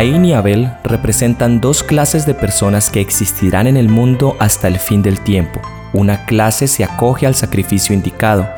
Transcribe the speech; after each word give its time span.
Caín 0.00 0.24
y 0.24 0.32
Abel 0.32 0.72
representan 0.82 1.60
dos 1.60 1.82
clases 1.82 2.24
de 2.24 2.32
personas 2.32 2.88
que 2.88 3.02
existirán 3.02 3.66
en 3.66 3.76
el 3.76 3.90
mundo 3.90 4.34
hasta 4.38 4.66
el 4.66 4.78
fin 4.78 5.02
del 5.02 5.20
tiempo. 5.20 5.60
Una 5.92 6.24
clase 6.24 6.68
se 6.68 6.84
acoge 6.84 7.26
al 7.26 7.34
sacrificio 7.34 7.94
indicado, 7.94 8.48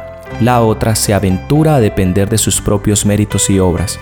la 0.40 0.60
otra 0.62 0.94
se 0.94 1.14
aventura 1.14 1.74
a 1.74 1.80
depender 1.80 2.28
de 2.28 2.38
sus 2.38 2.60
propios 2.60 3.04
méritos 3.04 3.50
y 3.50 3.58
obras. 3.58 3.98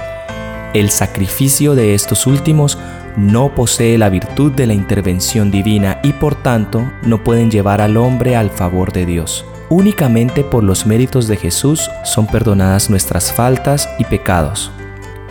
El 0.74 0.90
sacrificio 0.90 1.74
de 1.74 1.95
estos 1.95 2.26
últimos 2.26 2.76
no 3.17 3.54
posee 3.54 3.97
la 3.97 4.11
virtud 4.11 4.53
de 4.53 4.67
la 4.67 4.75
intervención 4.75 5.51
divina 5.51 5.99
y 6.03 6.13
por 6.13 6.35
tanto 6.43 6.93
no 7.04 7.25
pueden 7.25 7.51
llevar 7.51 7.81
al 7.81 7.97
hombre 7.97 8.37
al 8.37 8.51
favor 8.51 8.93
de 8.93 9.07
Dios. 9.07 9.47
Únicamente 9.71 10.45
por 10.45 10.63
los 10.63 10.85
méritos 10.85 11.27
de 11.27 11.38
Jesús 11.38 11.91
son 12.04 12.27
perdonadas 12.27 12.91
nuestras 12.91 13.33
faltas 13.33 13.88
y 13.99 14.04
pecados. 14.04 14.71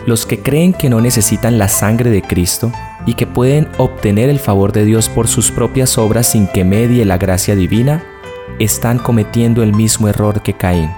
Los 0.06 0.26
que 0.26 0.40
creen 0.40 0.72
que 0.72 0.88
no 0.88 1.00
necesitan 1.00 1.58
la 1.58 1.68
sangre 1.68 2.10
de 2.10 2.22
Cristo 2.22 2.72
y 3.06 3.14
que 3.14 3.26
pueden 3.26 3.68
obtener 3.78 4.28
el 4.28 4.38
favor 4.38 4.72
de 4.72 4.84
Dios 4.84 5.08
por 5.08 5.28
sus 5.28 5.50
propias 5.50 5.98
obras 5.98 6.28
sin 6.28 6.46
que 6.46 6.64
medie 6.64 7.04
la 7.04 7.18
gracia 7.18 7.54
divina, 7.54 8.04
están 8.58 8.98
cometiendo 8.98 9.62
el 9.62 9.72
mismo 9.72 10.08
error 10.08 10.42
que 10.42 10.54
Caín. 10.54 10.90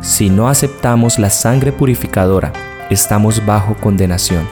Si 0.00 0.30
no 0.30 0.48
aceptamos 0.48 1.18
la 1.18 1.30
sangre 1.30 1.72
purificadora, 1.72 2.52
estamos 2.90 3.44
bajo 3.44 3.74
condenación. 3.74 4.46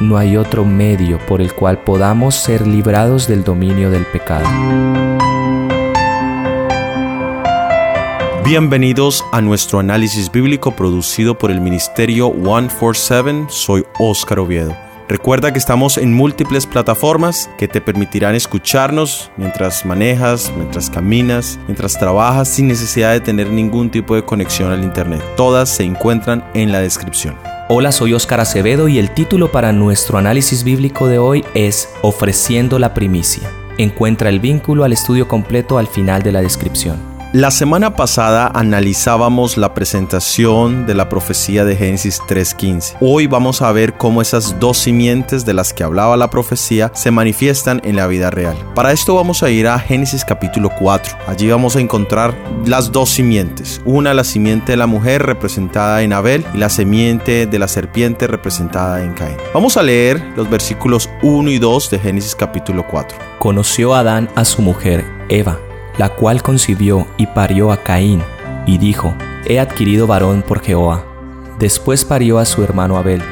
No 0.00 0.16
hay 0.16 0.36
otro 0.36 0.64
medio 0.64 1.18
por 1.26 1.40
el 1.40 1.52
cual 1.52 1.78
podamos 1.78 2.34
ser 2.34 2.66
librados 2.66 3.26
del 3.26 3.44
dominio 3.44 3.90
del 3.90 4.04
pecado. 4.04 4.46
Bienvenidos 8.46 9.24
a 9.32 9.40
nuestro 9.40 9.80
análisis 9.80 10.30
bíblico 10.30 10.70
producido 10.70 11.36
por 11.36 11.50
el 11.50 11.60
Ministerio 11.60 12.32
147. 12.32 13.46
Soy 13.48 13.84
Óscar 13.98 14.38
Oviedo. 14.38 14.72
Recuerda 15.08 15.52
que 15.52 15.58
estamos 15.58 15.98
en 15.98 16.14
múltiples 16.14 16.64
plataformas 16.64 17.50
que 17.58 17.66
te 17.66 17.80
permitirán 17.80 18.36
escucharnos 18.36 19.32
mientras 19.36 19.84
manejas, 19.84 20.52
mientras 20.56 20.90
caminas, 20.90 21.58
mientras 21.66 21.98
trabajas 21.98 22.46
sin 22.46 22.68
necesidad 22.68 23.14
de 23.14 23.20
tener 23.20 23.50
ningún 23.50 23.90
tipo 23.90 24.14
de 24.14 24.24
conexión 24.24 24.70
al 24.70 24.84
Internet. 24.84 25.24
Todas 25.36 25.68
se 25.68 25.82
encuentran 25.82 26.48
en 26.54 26.70
la 26.70 26.78
descripción. 26.78 27.36
Hola, 27.68 27.90
soy 27.90 28.14
Óscar 28.14 28.38
Acevedo 28.38 28.86
y 28.86 29.00
el 29.00 29.10
título 29.10 29.50
para 29.50 29.72
nuestro 29.72 30.18
análisis 30.18 30.62
bíblico 30.62 31.08
de 31.08 31.18
hoy 31.18 31.44
es 31.54 31.88
Ofreciendo 32.00 32.78
la 32.78 32.94
primicia. 32.94 33.50
Encuentra 33.76 34.28
el 34.28 34.38
vínculo 34.38 34.84
al 34.84 34.92
estudio 34.92 35.26
completo 35.26 35.78
al 35.78 35.88
final 35.88 36.22
de 36.22 36.30
la 36.30 36.42
descripción. 36.42 37.15
La 37.36 37.50
semana 37.50 37.96
pasada 37.96 38.50
analizábamos 38.54 39.58
la 39.58 39.74
presentación 39.74 40.86
de 40.86 40.94
la 40.94 41.10
profecía 41.10 41.66
de 41.66 41.76
Génesis 41.76 42.18
3.15. 42.22 42.96
Hoy 43.02 43.26
vamos 43.26 43.60
a 43.60 43.70
ver 43.72 43.92
cómo 43.98 44.22
esas 44.22 44.58
dos 44.58 44.78
simientes 44.78 45.44
de 45.44 45.52
las 45.52 45.74
que 45.74 45.84
hablaba 45.84 46.16
la 46.16 46.30
profecía 46.30 46.90
se 46.94 47.10
manifiestan 47.10 47.82
en 47.84 47.96
la 47.96 48.06
vida 48.06 48.30
real. 48.30 48.56
Para 48.74 48.92
esto 48.92 49.14
vamos 49.14 49.42
a 49.42 49.50
ir 49.50 49.68
a 49.68 49.78
Génesis 49.78 50.24
capítulo 50.24 50.70
4. 50.80 51.14
Allí 51.26 51.50
vamos 51.50 51.76
a 51.76 51.80
encontrar 51.80 52.34
las 52.64 52.90
dos 52.90 53.10
simientes. 53.10 53.82
Una 53.84 54.14
la 54.14 54.24
simiente 54.24 54.72
de 54.72 54.78
la 54.78 54.86
mujer 54.86 55.22
representada 55.22 56.00
en 56.00 56.14
Abel 56.14 56.42
y 56.54 56.56
la 56.56 56.70
simiente 56.70 57.44
de 57.46 57.58
la 57.58 57.68
serpiente 57.68 58.26
representada 58.26 59.04
en 59.04 59.12
Caín. 59.12 59.36
Vamos 59.52 59.76
a 59.76 59.82
leer 59.82 60.24
los 60.36 60.48
versículos 60.48 61.10
1 61.22 61.50
y 61.50 61.58
2 61.58 61.90
de 61.90 61.98
Génesis 61.98 62.34
capítulo 62.34 62.86
4. 62.90 63.18
Conoció 63.40 63.94
Adán 63.94 64.30
a 64.36 64.46
su 64.46 64.62
mujer, 64.62 65.04
Eva 65.28 65.58
la 65.98 66.10
cual 66.10 66.42
concibió 66.42 67.06
y 67.16 67.26
parió 67.26 67.72
a 67.72 67.82
Caín, 67.82 68.22
y 68.66 68.78
dijo, 68.78 69.14
He 69.46 69.60
adquirido 69.60 70.06
varón 70.06 70.42
por 70.42 70.60
Jehová. 70.60 71.04
Después 71.58 72.04
parió 72.04 72.38
a 72.38 72.44
su 72.44 72.62
hermano 72.62 72.96
Abel, 72.96 73.22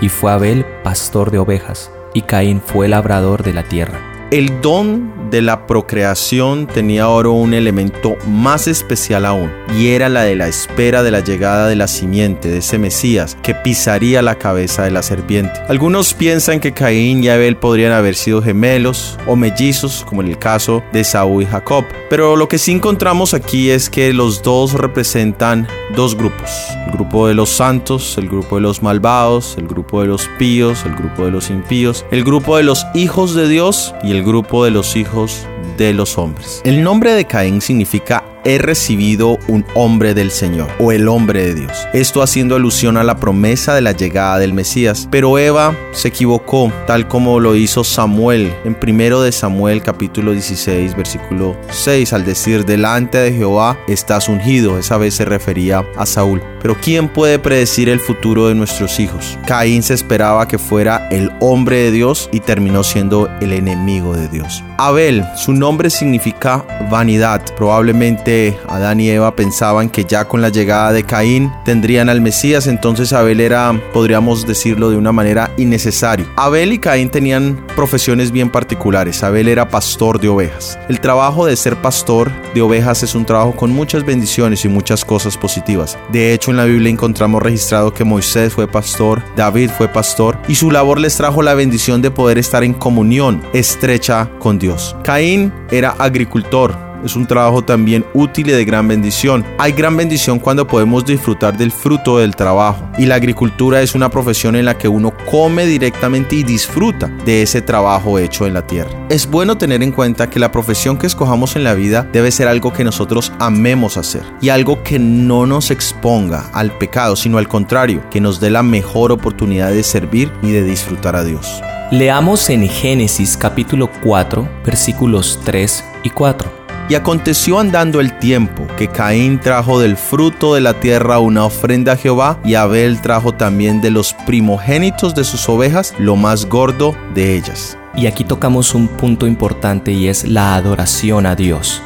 y 0.00 0.08
fue 0.08 0.32
Abel 0.32 0.64
pastor 0.82 1.30
de 1.30 1.38
ovejas, 1.38 1.90
y 2.14 2.22
Caín 2.22 2.60
fue 2.60 2.88
labrador 2.88 3.42
de 3.42 3.52
la 3.52 3.62
tierra. 3.62 4.09
El 4.30 4.60
don 4.60 5.12
de 5.32 5.42
la 5.42 5.66
procreación 5.66 6.68
tenía 6.68 7.04
ahora 7.04 7.30
un 7.30 7.52
elemento 7.52 8.16
más 8.28 8.68
especial 8.68 9.24
aún, 9.26 9.50
y 9.76 9.88
era 9.88 10.08
la 10.08 10.22
de 10.22 10.36
la 10.36 10.46
espera 10.46 11.02
de 11.02 11.10
la 11.10 11.18
llegada 11.18 11.66
de 11.66 11.74
la 11.74 11.88
simiente, 11.88 12.48
de 12.48 12.58
ese 12.58 12.78
Mesías, 12.78 13.36
que 13.42 13.56
pisaría 13.56 14.22
la 14.22 14.36
cabeza 14.36 14.84
de 14.84 14.92
la 14.92 15.02
serpiente. 15.02 15.52
Algunos 15.68 16.14
piensan 16.14 16.60
que 16.60 16.72
Caín 16.72 17.24
y 17.24 17.28
Abel 17.28 17.56
podrían 17.56 17.90
haber 17.90 18.14
sido 18.14 18.40
gemelos 18.40 19.18
o 19.26 19.34
mellizos, 19.34 20.04
como 20.08 20.22
en 20.22 20.28
el 20.28 20.38
caso 20.38 20.82
de 20.92 21.02
Saúl 21.02 21.42
y 21.42 21.46
Jacob, 21.46 21.84
pero 22.08 22.36
lo 22.36 22.48
que 22.48 22.58
sí 22.58 22.70
encontramos 22.70 23.34
aquí 23.34 23.70
es 23.70 23.90
que 23.90 24.12
los 24.12 24.42
dos 24.42 24.74
representan 24.74 25.66
dos 25.96 26.16
grupos, 26.16 26.50
el 26.86 26.92
grupo 26.92 27.26
de 27.26 27.34
los 27.34 27.50
santos, 27.50 28.16
el 28.16 28.28
grupo 28.28 28.56
de 28.56 28.62
los 28.62 28.80
malvados, 28.82 29.56
el 29.58 29.66
grupo 29.66 30.02
de 30.02 30.08
los 30.08 30.28
píos, 30.38 30.84
el 30.84 30.94
grupo 30.94 31.24
de 31.24 31.32
los 31.32 31.50
impíos, 31.50 32.04
el 32.12 32.24
grupo 32.24 32.56
de 32.56 32.62
los 32.62 32.86
hijos 32.94 33.34
de 33.34 33.48
Dios 33.48 33.94
y 34.02 34.12
el 34.12 34.19
grupo 34.22 34.64
de 34.64 34.70
los 34.70 34.96
hijos 34.96 35.46
de 35.76 35.92
los 35.92 36.18
hombres. 36.18 36.60
El 36.64 36.82
nombre 36.82 37.12
de 37.12 37.24
Caín 37.24 37.60
significa 37.60 38.24
he 38.44 38.58
recibido 38.58 39.38
un 39.48 39.64
hombre 39.74 40.14
del 40.14 40.30
Señor 40.30 40.68
o 40.78 40.92
el 40.92 41.08
hombre 41.08 41.46
de 41.46 41.54
Dios. 41.54 41.88
Esto 41.92 42.22
haciendo 42.22 42.56
alusión 42.56 42.96
a 42.96 43.04
la 43.04 43.16
promesa 43.16 43.74
de 43.74 43.80
la 43.80 43.92
llegada 43.92 44.38
del 44.38 44.52
Mesías. 44.52 45.08
Pero 45.10 45.38
Eva 45.38 45.76
se 45.92 46.08
equivocó, 46.08 46.72
tal 46.86 47.08
como 47.08 47.40
lo 47.40 47.56
hizo 47.56 47.84
Samuel 47.84 48.52
en 48.64 48.74
primero 48.74 49.22
de 49.22 49.32
Samuel 49.32 49.82
capítulo 49.82 50.32
16 50.32 50.96
versículo 50.96 51.56
6 51.70 52.12
al 52.12 52.24
decir 52.24 52.64
delante 52.64 53.18
de 53.18 53.32
Jehová 53.32 53.78
estás 53.88 54.28
ungido. 54.28 54.78
Esa 54.78 54.96
vez 54.96 55.14
se 55.14 55.24
refería 55.24 55.84
a 55.96 56.06
Saúl. 56.06 56.42
Pero 56.62 56.76
¿quién 56.80 57.08
puede 57.08 57.38
predecir 57.38 57.88
el 57.88 58.00
futuro 58.00 58.48
de 58.48 58.54
nuestros 58.54 59.00
hijos? 59.00 59.38
Caín 59.46 59.82
se 59.82 59.94
esperaba 59.94 60.46
que 60.46 60.58
fuera 60.58 61.08
el 61.10 61.30
hombre 61.40 61.78
de 61.78 61.90
Dios 61.90 62.28
y 62.32 62.40
terminó 62.40 62.84
siendo 62.84 63.30
el 63.40 63.52
enemigo 63.52 64.14
de 64.14 64.28
Dios. 64.28 64.62
Abel, 64.76 65.24
su 65.36 65.52
nombre 65.52 65.90
significa 65.90 66.64
vanidad. 66.90 67.42
Probablemente 67.56 68.29
Adán 68.68 69.00
y 69.00 69.10
Eva 69.10 69.34
pensaban 69.34 69.88
que 69.88 70.04
ya 70.04 70.26
con 70.26 70.42
la 70.42 70.48
llegada 70.48 70.92
de 70.92 71.04
Caín 71.04 71.52
tendrían 71.64 72.08
al 72.08 72.20
Mesías, 72.20 72.66
entonces 72.66 73.12
Abel 73.12 73.40
era, 73.40 73.72
podríamos 73.92 74.46
decirlo 74.46 74.90
de 74.90 74.96
una 74.96 75.12
manera, 75.12 75.50
innecesario. 75.56 76.26
Abel 76.36 76.72
y 76.72 76.78
Caín 76.78 77.10
tenían 77.10 77.64
profesiones 77.74 78.30
bien 78.30 78.50
particulares. 78.50 79.22
Abel 79.22 79.48
era 79.48 79.68
pastor 79.68 80.20
de 80.20 80.28
ovejas. 80.28 80.78
El 80.88 81.00
trabajo 81.00 81.46
de 81.46 81.56
ser 81.56 81.76
pastor 81.76 82.30
de 82.54 82.62
ovejas 82.62 83.02
es 83.02 83.14
un 83.14 83.24
trabajo 83.24 83.54
con 83.56 83.70
muchas 83.70 84.04
bendiciones 84.04 84.64
y 84.64 84.68
muchas 84.68 85.04
cosas 85.04 85.36
positivas. 85.36 85.98
De 86.10 86.32
hecho, 86.32 86.50
en 86.50 86.56
la 86.56 86.64
Biblia 86.64 86.90
encontramos 86.90 87.42
registrado 87.42 87.92
que 87.92 88.04
Moisés 88.04 88.52
fue 88.52 88.68
pastor, 88.68 89.22
David 89.36 89.70
fue 89.76 89.88
pastor 89.88 90.38
y 90.48 90.54
su 90.54 90.70
labor 90.70 91.00
les 91.00 91.16
trajo 91.16 91.42
la 91.42 91.54
bendición 91.54 92.02
de 92.02 92.10
poder 92.10 92.38
estar 92.38 92.64
en 92.64 92.74
comunión 92.74 93.42
estrecha 93.52 94.28
con 94.38 94.58
Dios. 94.58 94.96
Caín 95.02 95.52
era 95.70 95.94
agricultor, 95.98 96.89
es 97.04 97.16
un 97.16 97.26
trabajo 97.26 97.62
también 97.62 98.04
útil 98.14 98.48
y 98.48 98.52
de 98.52 98.64
gran 98.64 98.88
bendición. 98.88 99.44
Hay 99.58 99.72
gran 99.72 99.96
bendición 99.96 100.38
cuando 100.38 100.66
podemos 100.66 101.04
disfrutar 101.04 101.56
del 101.56 101.72
fruto 101.72 102.18
del 102.18 102.36
trabajo 102.36 102.88
y 102.98 103.06
la 103.06 103.16
agricultura 103.16 103.82
es 103.82 103.94
una 103.94 104.10
profesión 104.10 104.56
en 104.56 104.64
la 104.64 104.76
que 104.76 104.88
uno 104.88 105.12
come 105.30 105.66
directamente 105.66 106.36
y 106.36 106.42
disfruta 106.42 107.08
de 107.24 107.42
ese 107.42 107.62
trabajo 107.62 108.18
hecho 108.18 108.46
en 108.46 108.54
la 108.54 108.66
tierra. 108.66 108.90
Es 109.08 109.28
bueno 109.28 109.56
tener 109.58 109.82
en 109.82 109.92
cuenta 109.92 110.28
que 110.28 110.38
la 110.40 110.52
profesión 110.52 110.96
que 110.98 111.06
escojamos 111.06 111.56
en 111.56 111.64
la 111.64 111.74
vida 111.74 112.08
debe 112.12 112.30
ser 112.30 112.48
algo 112.48 112.72
que 112.72 112.84
nosotros 112.84 113.32
amemos 113.38 113.96
hacer 113.96 114.22
y 114.40 114.50
algo 114.50 114.82
que 114.82 114.98
no 114.98 115.46
nos 115.46 115.70
exponga 115.70 116.50
al 116.52 116.76
pecado, 116.78 117.16
sino 117.16 117.38
al 117.38 117.48
contrario, 117.48 118.02
que 118.10 118.20
nos 118.20 118.40
dé 118.40 118.50
la 118.50 118.62
mejor 118.62 119.12
oportunidad 119.12 119.70
de 119.70 119.82
servir 119.82 120.32
y 120.42 120.50
de 120.50 120.62
disfrutar 120.62 121.16
a 121.16 121.24
Dios. 121.24 121.62
Leamos 121.90 122.48
en 122.50 122.68
Génesis 122.68 123.36
capítulo 123.36 123.90
4 124.04 124.48
versículos 124.64 125.40
3 125.44 125.84
y 126.04 126.10
4. 126.10 126.59
Y 126.90 126.96
aconteció 126.96 127.60
andando 127.60 128.00
el 128.00 128.18
tiempo 128.18 128.66
que 128.76 128.88
Caín 128.88 129.38
trajo 129.38 129.78
del 129.78 129.96
fruto 129.96 130.54
de 130.54 130.60
la 130.60 130.74
tierra 130.74 131.20
una 131.20 131.44
ofrenda 131.44 131.92
a 131.92 131.96
Jehová 131.96 132.40
y 132.44 132.56
Abel 132.56 133.00
trajo 133.00 133.32
también 133.32 133.80
de 133.80 133.92
los 133.92 134.12
primogénitos 134.26 135.14
de 135.14 135.22
sus 135.22 135.48
ovejas 135.48 135.94
lo 136.00 136.16
más 136.16 136.46
gordo 136.46 136.96
de 137.14 137.36
ellas. 137.36 137.78
Y 137.94 138.08
aquí 138.08 138.24
tocamos 138.24 138.74
un 138.74 138.88
punto 138.88 139.28
importante 139.28 139.92
y 139.92 140.08
es 140.08 140.24
la 140.24 140.56
adoración 140.56 141.26
a 141.26 141.36
Dios. 141.36 141.80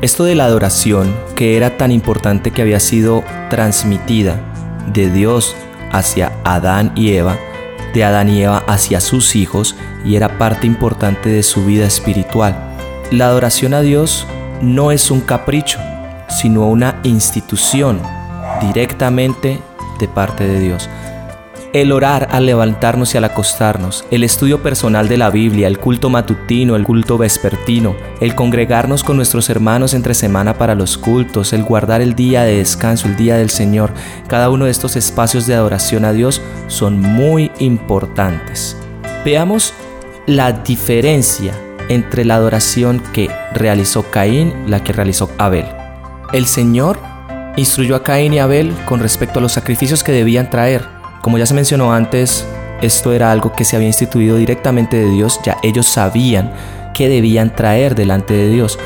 Esto 0.00 0.24
de 0.24 0.34
la 0.34 0.46
adoración, 0.46 1.14
que 1.36 1.56
era 1.56 1.76
tan 1.76 1.92
importante 1.92 2.50
que 2.50 2.62
había 2.62 2.80
sido 2.80 3.22
transmitida 3.50 4.40
de 4.92 5.10
Dios 5.10 5.54
hacia 5.92 6.32
Adán 6.42 6.90
y 6.96 7.12
Eva, 7.12 7.38
de 7.94 8.02
Adán 8.02 8.28
y 8.28 8.42
Eva 8.42 8.64
hacia 8.66 9.00
sus 9.00 9.36
hijos, 9.36 9.76
y 10.04 10.16
era 10.16 10.38
parte 10.38 10.66
importante 10.66 11.28
de 11.28 11.44
su 11.44 11.64
vida 11.64 11.86
espiritual. 11.86 12.66
La 13.12 13.26
adoración 13.26 13.74
a 13.74 13.80
Dios 13.80 14.26
no 14.60 14.92
es 14.92 15.10
un 15.10 15.20
capricho, 15.20 15.78
sino 16.28 16.66
una 16.68 17.00
institución 17.02 18.00
directamente 18.60 19.58
de 19.98 20.08
parte 20.08 20.46
de 20.46 20.60
Dios. 20.60 20.88
El 21.72 21.92
orar 21.92 22.28
al 22.32 22.46
levantarnos 22.46 23.14
y 23.14 23.18
al 23.18 23.24
acostarnos, 23.24 24.04
el 24.10 24.24
estudio 24.24 24.60
personal 24.60 25.08
de 25.08 25.16
la 25.16 25.30
Biblia, 25.30 25.68
el 25.68 25.78
culto 25.78 26.10
matutino, 26.10 26.74
el 26.74 26.82
culto 26.82 27.16
vespertino, 27.16 27.94
el 28.20 28.34
congregarnos 28.34 29.04
con 29.04 29.16
nuestros 29.16 29.48
hermanos 29.50 29.94
entre 29.94 30.14
semana 30.14 30.54
para 30.54 30.74
los 30.74 30.98
cultos, 30.98 31.52
el 31.52 31.62
guardar 31.62 32.00
el 32.00 32.16
día 32.16 32.42
de 32.42 32.56
descanso, 32.56 33.06
el 33.06 33.16
día 33.16 33.36
del 33.36 33.50
Señor, 33.50 33.92
cada 34.26 34.50
uno 34.50 34.64
de 34.64 34.72
estos 34.72 34.96
espacios 34.96 35.46
de 35.46 35.54
adoración 35.54 36.04
a 36.04 36.12
Dios 36.12 36.42
son 36.66 36.98
muy 36.98 37.52
importantes. 37.60 38.76
Veamos 39.24 39.72
la 40.26 40.50
diferencia 40.50 41.54
entre 41.90 42.24
la 42.24 42.36
adoración 42.36 43.02
que 43.12 43.28
realizó 43.52 44.04
Caín 44.10 44.54
y 44.66 44.70
la 44.70 44.82
que 44.82 44.94
realizó 44.94 45.28
Abel. 45.36 45.66
El 46.32 46.46
Señor 46.46 46.98
instruyó 47.56 47.96
a 47.96 48.02
Caín 48.02 48.32
y 48.32 48.38
Abel 48.38 48.72
con 48.86 49.00
respecto 49.00 49.38
a 49.38 49.42
los 49.42 49.52
sacrificios 49.52 50.02
que 50.02 50.12
debían 50.12 50.48
traer. 50.48 50.84
Como 51.20 51.36
ya 51.36 51.46
se 51.46 51.54
mencionó 51.54 51.92
antes, 51.92 52.46
esto 52.80 53.12
era 53.12 53.32
algo 53.32 53.52
que 53.52 53.64
se 53.64 53.76
había 53.76 53.88
instituido 53.88 54.36
directamente 54.36 54.96
de 54.96 55.10
Dios, 55.10 55.40
ya 55.44 55.58
ellos 55.62 55.86
sabían 55.86 56.52
que 56.94 57.08
debían 57.08 57.54
traer 57.54 57.94
delante 57.96 58.34
de 58.34 58.48
Dios. 58.48 58.78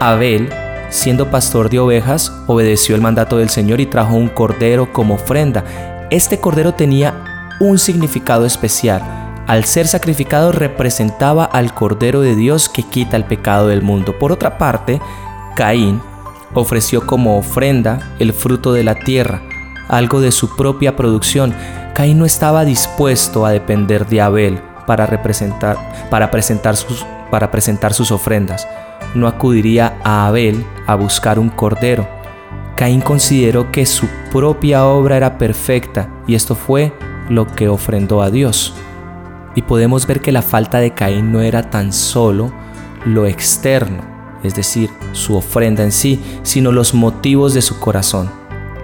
Abel, 0.00 0.48
siendo 0.88 1.30
pastor 1.30 1.68
de 1.68 1.80
ovejas, 1.80 2.32
obedeció 2.46 2.94
el 2.94 3.02
mandato 3.02 3.38
del 3.38 3.50
Señor 3.50 3.80
y 3.80 3.86
trajo 3.86 4.14
un 4.14 4.28
cordero 4.28 4.92
como 4.92 5.14
ofrenda. 5.14 5.64
Este 6.10 6.38
cordero 6.38 6.74
tenía 6.74 7.48
un 7.60 7.78
significado 7.78 8.46
especial. 8.46 9.21
Al 9.46 9.64
ser 9.64 9.88
sacrificado 9.88 10.52
representaba 10.52 11.44
al 11.44 11.74
Cordero 11.74 12.20
de 12.20 12.36
Dios 12.36 12.68
que 12.68 12.84
quita 12.84 13.16
el 13.16 13.24
pecado 13.24 13.66
del 13.68 13.82
mundo. 13.82 14.18
Por 14.18 14.30
otra 14.30 14.56
parte, 14.56 15.00
Caín 15.56 16.00
ofreció 16.54 17.06
como 17.06 17.38
ofrenda 17.38 18.14
el 18.18 18.32
fruto 18.32 18.72
de 18.72 18.84
la 18.84 18.94
tierra, 18.94 19.42
algo 19.88 20.20
de 20.20 20.30
su 20.30 20.56
propia 20.56 20.94
producción. 20.94 21.54
Caín 21.92 22.18
no 22.18 22.24
estaba 22.24 22.64
dispuesto 22.64 23.44
a 23.44 23.50
depender 23.50 24.06
de 24.06 24.20
Abel 24.20 24.60
para, 24.86 25.06
representar, 25.06 25.76
para, 26.08 26.30
presentar 26.30 26.76
sus, 26.76 27.04
presentar 27.50 27.94
sus 27.94 28.12
ofrendas. 28.12 28.68
No 29.14 29.26
acudiría 29.26 29.98
a 30.04 30.26
Abel 30.28 30.64
a 30.86 30.94
buscar 30.94 31.40
un 31.40 31.48
cordero. 31.48 32.06
Caín 32.76 33.00
consideró 33.00 33.72
que 33.72 33.86
su 33.86 34.06
propia 34.30 34.86
obra 34.86 35.16
era 35.16 35.36
perfecta 35.36 36.08
y 36.28 36.36
esto 36.36 36.54
fue 36.54 36.92
lo 37.28 37.46
que 37.46 37.68
ofrendó 37.68 38.22
a 38.22 38.30
Dios. 38.30 38.74
Y 39.54 39.62
podemos 39.62 40.06
ver 40.06 40.20
que 40.20 40.32
la 40.32 40.42
falta 40.42 40.78
de 40.78 40.92
Caín 40.92 41.32
no 41.32 41.40
era 41.40 41.70
tan 41.70 41.92
solo 41.92 42.52
lo 43.04 43.26
externo, 43.26 44.02
es 44.42 44.54
decir, 44.54 44.90
su 45.12 45.36
ofrenda 45.36 45.82
en 45.82 45.92
sí, 45.92 46.20
sino 46.42 46.72
los 46.72 46.94
motivos 46.94 47.54
de 47.54 47.62
su 47.62 47.78
corazón. 47.78 48.30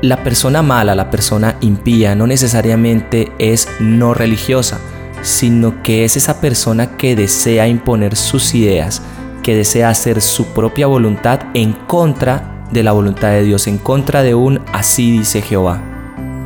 La 0.02 0.22
persona 0.22 0.62
mala, 0.62 0.94
la 0.94 1.10
persona 1.10 1.56
impía, 1.60 2.14
no 2.14 2.26
necesariamente 2.26 3.32
es 3.38 3.68
no 3.80 4.14
religiosa, 4.14 4.78
sino 5.22 5.82
que 5.82 6.04
es 6.04 6.16
esa 6.16 6.40
persona 6.40 6.96
que 6.96 7.16
desea 7.16 7.66
imponer 7.66 8.14
sus 8.14 8.54
ideas, 8.54 9.02
que 9.42 9.56
desea 9.56 9.88
hacer 9.88 10.20
su 10.20 10.46
propia 10.46 10.86
voluntad 10.86 11.40
en 11.54 11.72
contra 11.72 12.64
de 12.70 12.82
la 12.82 12.92
voluntad 12.92 13.30
de 13.30 13.42
Dios, 13.42 13.66
en 13.66 13.78
contra 13.78 14.22
de 14.22 14.34
un 14.34 14.60
así 14.72 15.10
dice 15.18 15.42
Jehová. 15.42 15.82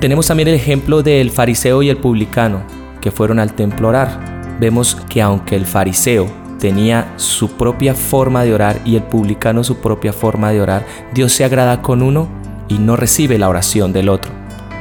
Tenemos 0.00 0.26
también 0.26 0.48
el 0.48 0.54
ejemplo 0.54 1.02
del 1.02 1.30
fariseo 1.30 1.82
y 1.82 1.90
el 1.90 1.96
publicano, 1.96 2.62
que 3.02 3.10
fueron 3.10 3.38
al 3.38 3.52
templo 3.52 3.88
orar. 3.88 4.56
Vemos 4.58 4.96
que 5.10 5.20
aunque 5.20 5.56
el 5.56 5.66
fariseo 5.66 6.26
tenía 6.58 7.12
su 7.16 7.50
propia 7.56 7.94
forma 7.94 8.44
de 8.44 8.54
orar 8.54 8.80
y 8.86 8.96
el 8.96 9.02
publicano 9.02 9.64
su 9.64 9.78
propia 9.78 10.14
forma 10.14 10.52
de 10.52 10.62
orar, 10.62 10.86
Dios 11.12 11.32
se 11.32 11.44
agrada 11.44 11.82
con 11.82 12.00
uno 12.00 12.28
y 12.68 12.78
no 12.78 12.96
recibe 12.96 13.38
la 13.38 13.50
oración 13.50 13.92
del 13.92 14.08
otro. 14.08 14.32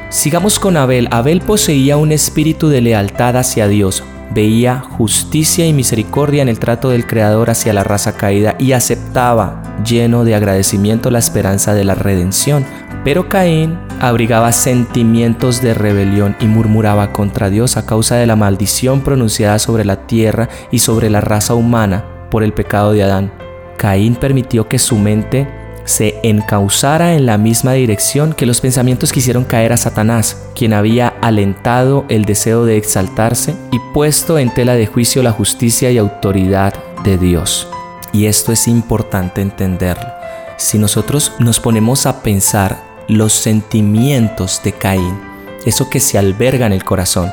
Sigamos 0.10 0.60
con 0.60 0.78
Abel. 0.78 1.08
Abel 1.12 1.42
poseía 1.42 1.98
un 1.98 2.12
espíritu 2.12 2.70
de 2.70 2.82
lealtad 2.82 3.38
hacia 3.38 3.68
Dios, 3.68 4.04
veía 4.34 4.80
justicia 4.80 5.66
y 5.66 5.74
misericordia 5.74 6.42
en 6.42 6.50
el 6.50 6.60
trato 6.60 6.90
del 6.90 7.08
Creador 7.08 7.50
hacia 7.50 7.74
la 7.74 7.84
raza 7.84 8.16
caída 8.16 8.56
y 8.60 8.74
aceptaba, 8.74 9.64
lleno 9.86 10.24
de 10.24 10.36
agradecimiento, 10.36 11.10
la 11.12 11.20
esperanza 11.20 11.74
de 11.74 11.86
la 11.86 11.96
redención. 11.96 12.66
Pero 13.04 13.30
Caín 13.30 13.78
abrigaba 14.02 14.52
sentimientos 14.52 15.62
de 15.62 15.76
rebelión 15.76 16.36
y 16.40 16.48
murmuraba 16.48 17.14
contra 17.14 17.52
Dios 17.52 17.78
a 17.78 17.86
causa 17.86 18.16
de 18.16 18.26
la 18.26 18.36
maldición 18.36 19.02
pronunciada 19.02 19.60
sobre 19.60 19.86
la 19.86 20.08
tierra 20.08 20.50
y 20.72 20.80
sobre 20.80 21.12
la 21.12 21.22
raza 21.22 21.54
humana 21.54 22.04
por 22.32 22.44
el 22.44 22.52
pecado 22.52 22.94
de 22.94 23.04
Adán. 23.04 23.32
Caín 23.78 24.16
permitió 24.16 24.68
que 24.68 24.80
su 24.80 24.98
mente 24.98 25.48
se 25.86 26.20
encauzara 26.24 27.14
en 27.14 27.28
la 27.28 27.38
misma 27.38 27.74
dirección 27.74 28.34
que 28.34 28.48
los 28.48 28.60
pensamientos 28.60 29.12
que 29.12 29.20
hicieron 29.20 29.44
caer 29.44 29.72
a 29.72 29.78
Satanás, 29.78 30.50
quien 30.56 30.74
había 30.74 31.10
alentado 31.22 32.06
el 32.10 32.26
deseo 32.26 32.66
de 32.66 32.78
exaltarse 32.78 33.56
y 33.72 33.78
puesto 33.94 34.40
en 34.40 34.52
tela 34.52 34.74
de 34.74 34.88
juicio 34.88 35.22
la 35.22 35.32
justicia 35.32 35.92
y 35.92 36.00
autoridad 36.00 36.74
de 37.04 37.20
Dios. 37.20 37.68
Y 38.14 38.26
esto 38.26 38.52
es 38.52 38.68
importante 38.68 39.42
entenderlo. 39.42 40.10
Si 40.58 40.80
nosotros 40.80 41.34
nos 41.40 41.60
ponemos 41.60 42.06
a 42.06 42.24
pensar 42.24 42.91
los 43.12 43.34
sentimientos 43.34 44.62
de 44.64 44.72
Caín, 44.72 45.20
eso 45.66 45.90
que 45.90 46.00
se 46.00 46.18
alberga 46.18 46.66
en 46.66 46.72
el 46.72 46.86
corazón, 46.86 47.30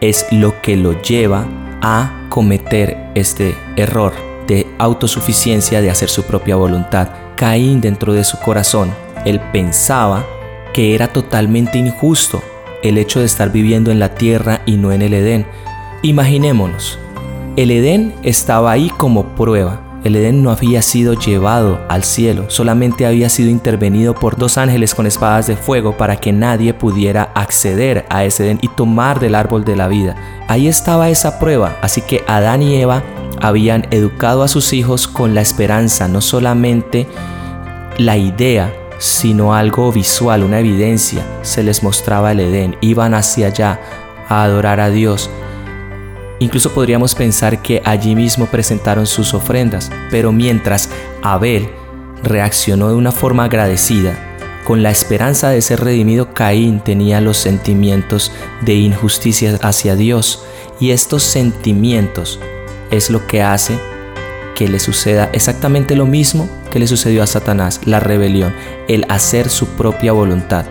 es 0.00 0.26
lo 0.32 0.60
que 0.60 0.76
lo 0.76 1.00
lleva 1.02 1.46
a 1.80 2.26
cometer 2.28 3.12
este 3.14 3.54
error 3.76 4.12
de 4.48 4.66
autosuficiencia, 4.78 5.80
de 5.80 5.90
hacer 5.90 6.08
su 6.08 6.24
propia 6.24 6.56
voluntad. 6.56 7.10
Caín 7.36 7.80
dentro 7.80 8.12
de 8.12 8.24
su 8.24 8.38
corazón, 8.40 8.92
él 9.24 9.40
pensaba 9.52 10.26
que 10.74 10.96
era 10.96 11.06
totalmente 11.06 11.78
injusto 11.78 12.42
el 12.82 12.98
hecho 12.98 13.20
de 13.20 13.26
estar 13.26 13.52
viviendo 13.52 13.92
en 13.92 14.00
la 14.00 14.16
tierra 14.16 14.62
y 14.66 14.78
no 14.78 14.90
en 14.90 15.02
el 15.02 15.14
Edén. 15.14 15.46
Imaginémonos, 16.02 16.98
el 17.56 17.70
Edén 17.70 18.14
estaba 18.24 18.72
ahí 18.72 18.90
como 18.96 19.36
prueba. 19.36 19.89
El 20.02 20.16
Edén 20.16 20.42
no 20.42 20.50
había 20.50 20.80
sido 20.80 21.12
llevado 21.12 21.78
al 21.88 22.04
cielo, 22.04 22.46
solamente 22.48 23.04
había 23.04 23.28
sido 23.28 23.50
intervenido 23.50 24.14
por 24.14 24.36
dos 24.36 24.56
ángeles 24.56 24.94
con 24.94 25.06
espadas 25.06 25.46
de 25.46 25.56
fuego 25.56 25.96
para 25.96 26.16
que 26.16 26.32
nadie 26.32 26.72
pudiera 26.72 27.24
acceder 27.34 28.06
a 28.08 28.24
ese 28.24 28.44
Edén 28.46 28.58
y 28.62 28.68
tomar 28.68 29.20
del 29.20 29.34
árbol 29.34 29.64
de 29.64 29.76
la 29.76 29.88
vida. 29.88 30.16
Ahí 30.48 30.68
estaba 30.68 31.10
esa 31.10 31.38
prueba, 31.38 31.76
así 31.82 32.00
que 32.00 32.24
Adán 32.26 32.62
y 32.62 32.76
Eva 32.76 33.02
habían 33.42 33.86
educado 33.90 34.42
a 34.42 34.48
sus 34.48 34.72
hijos 34.72 35.06
con 35.06 35.34
la 35.34 35.42
esperanza, 35.42 36.08
no 36.08 36.22
solamente 36.22 37.06
la 37.98 38.16
idea, 38.16 38.72
sino 38.98 39.54
algo 39.54 39.92
visual, 39.92 40.44
una 40.44 40.60
evidencia. 40.60 41.24
Se 41.42 41.62
les 41.62 41.82
mostraba 41.82 42.32
el 42.32 42.40
Edén, 42.40 42.76
iban 42.80 43.12
hacia 43.12 43.48
allá 43.48 43.80
a 44.28 44.44
adorar 44.44 44.80
a 44.80 44.88
Dios 44.88 45.28
Incluso 46.40 46.72
podríamos 46.72 47.14
pensar 47.14 47.62
que 47.62 47.80
allí 47.84 48.16
mismo 48.16 48.46
presentaron 48.46 49.06
sus 49.06 49.34
ofrendas, 49.34 49.90
pero 50.10 50.32
mientras 50.32 50.90
Abel 51.22 51.68
reaccionó 52.22 52.88
de 52.88 52.96
una 52.96 53.12
forma 53.12 53.44
agradecida, 53.44 54.18
con 54.64 54.82
la 54.82 54.90
esperanza 54.90 55.50
de 55.50 55.62
ser 55.62 55.80
redimido, 55.80 56.32
Caín 56.32 56.80
tenía 56.80 57.20
los 57.20 57.38
sentimientos 57.38 58.30
de 58.60 58.74
injusticia 58.74 59.58
hacia 59.62 59.96
Dios 59.96 60.44
y 60.78 60.90
estos 60.90 61.22
sentimientos 61.22 62.38
es 62.90 63.10
lo 63.10 63.26
que 63.26 63.42
hace 63.42 63.78
que 64.54 64.68
le 64.68 64.78
suceda 64.78 65.30
exactamente 65.32 65.96
lo 65.96 66.06
mismo 66.06 66.48
que 66.70 66.78
le 66.78 66.86
sucedió 66.86 67.22
a 67.22 67.26
Satanás, 67.26 67.80
la 67.84 68.00
rebelión, 68.00 68.54
el 68.88 69.06
hacer 69.08 69.48
su 69.48 69.66
propia 69.66 70.12
voluntad. 70.12 70.66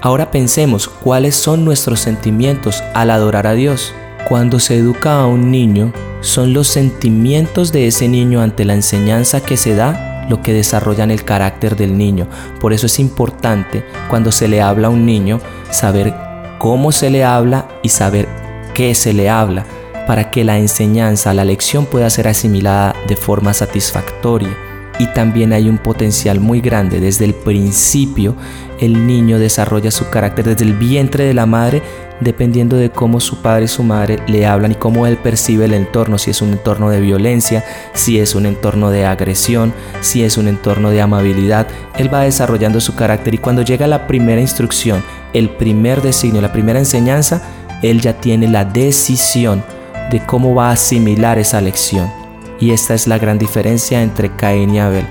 Ahora 0.00 0.30
pensemos 0.30 0.88
cuáles 0.88 1.34
son 1.34 1.64
nuestros 1.64 2.00
sentimientos 2.00 2.82
al 2.94 3.10
adorar 3.10 3.46
a 3.46 3.54
Dios. 3.54 3.94
Cuando 4.28 4.60
se 4.60 4.76
educa 4.76 5.20
a 5.20 5.26
un 5.26 5.50
niño, 5.50 5.90
son 6.20 6.52
los 6.52 6.68
sentimientos 6.68 7.72
de 7.72 7.86
ese 7.86 8.08
niño 8.08 8.42
ante 8.42 8.66
la 8.66 8.74
enseñanza 8.74 9.40
que 9.40 9.56
se 9.56 9.74
da 9.74 10.26
lo 10.28 10.42
que 10.42 10.52
desarrollan 10.52 11.10
el 11.10 11.24
carácter 11.24 11.76
del 11.76 11.96
niño. 11.96 12.28
Por 12.60 12.74
eso 12.74 12.84
es 12.84 12.98
importante 12.98 13.86
cuando 14.10 14.30
se 14.30 14.46
le 14.46 14.60
habla 14.60 14.88
a 14.88 14.90
un 14.90 15.06
niño 15.06 15.40
saber 15.70 16.12
cómo 16.58 16.92
se 16.92 17.08
le 17.08 17.24
habla 17.24 17.68
y 17.82 17.88
saber 17.88 18.28
qué 18.74 18.94
se 18.94 19.14
le 19.14 19.30
habla 19.30 19.64
para 20.06 20.30
que 20.30 20.44
la 20.44 20.58
enseñanza, 20.58 21.32
la 21.32 21.46
lección 21.46 21.86
pueda 21.86 22.10
ser 22.10 22.28
asimilada 22.28 22.94
de 23.06 23.16
forma 23.16 23.54
satisfactoria. 23.54 24.67
Y 24.98 25.06
también 25.14 25.52
hay 25.52 25.68
un 25.68 25.78
potencial 25.78 26.40
muy 26.40 26.60
grande. 26.60 27.00
Desde 27.00 27.24
el 27.24 27.34
principio 27.34 28.34
el 28.80 29.06
niño 29.06 29.38
desarrolla 29.38 29.90
su 29.90 30.08
carácter 30.10 30.46
desde 30.46 30.64
el 30.64 30.74
vientre 30.74 31.24
de 31.24 31.34
la 31.34 31.46
madre 31.46 31.82
dependiendo 32.20 32.76
de 32.76 32.90
cómo 32.90 33.20
su 33.20 33.42
padre 33.42 33.64
y 33.64 33.68
su 33.68 33.82
madre 33.82 34.18
le 34.26 34.46
hablan 34.46 34.72
y 34.72 34.74
cómo 34.76 35.06
él 35.06 35.16
percibe 35.16 35.66
el 35.66 35.74
entorno, 35.74 36.18
si 36.18 36.30
es 36.30 36.42
un 36.42 36.50
entorno 36.50 36.90
de 36.90 37.00
violencia, 37.00 37.64
si 37.94 38.18
es 38.18 38.34
un 38.34 38.46
entorno 38.46 38.90
de 38.90 39.06
agresión, 39.06 39.72
si 40.00 40.24
es 40.24 40.36
un 40.36 40.48
entorno 40.48 40.90
de 40.90 41.00
amabilidad, 41.00 41.66
él 41.96 42.12
va 42.12 42.22
desarrollando 42.22 42.80
su 42.80 42.94
carácter 42.94 43.34
y 43.34 43.38
cuando 43.38 43.62
llega 43.62 43.86
la 43.86 44.06
primera 44.06 44.40
instrucción, 44.40 45.02
el 45.32 45.50
primer 45.50 46.02
designio, 46.02 46.42
la 46.42 46.52
primera 46.52 46.78
enseñanza, 46.78 47.42
él 47.82 48.00
ya 48.00 48.14
tiene 48.14 48.48
la 48.48 48.64
decisión 48.64 49.62
de 50.10 50.20
cómo 50.20 50.54
va 50.54 50.70
a 50.70 50.72
asimilar 50.72 51.38
esa 51.38 51.60
lección. 51.60 52.27
Y 52.60 52.72
esta 52.72 52.94
es 52.94 53.06
la 53.06 53.18
gran 53.18 53.38
diferencia 53.38 54.02
entre 54.02 54.34
Caín 54.34 54.74
y 54.74 54.80
Abel. 54.80 55.06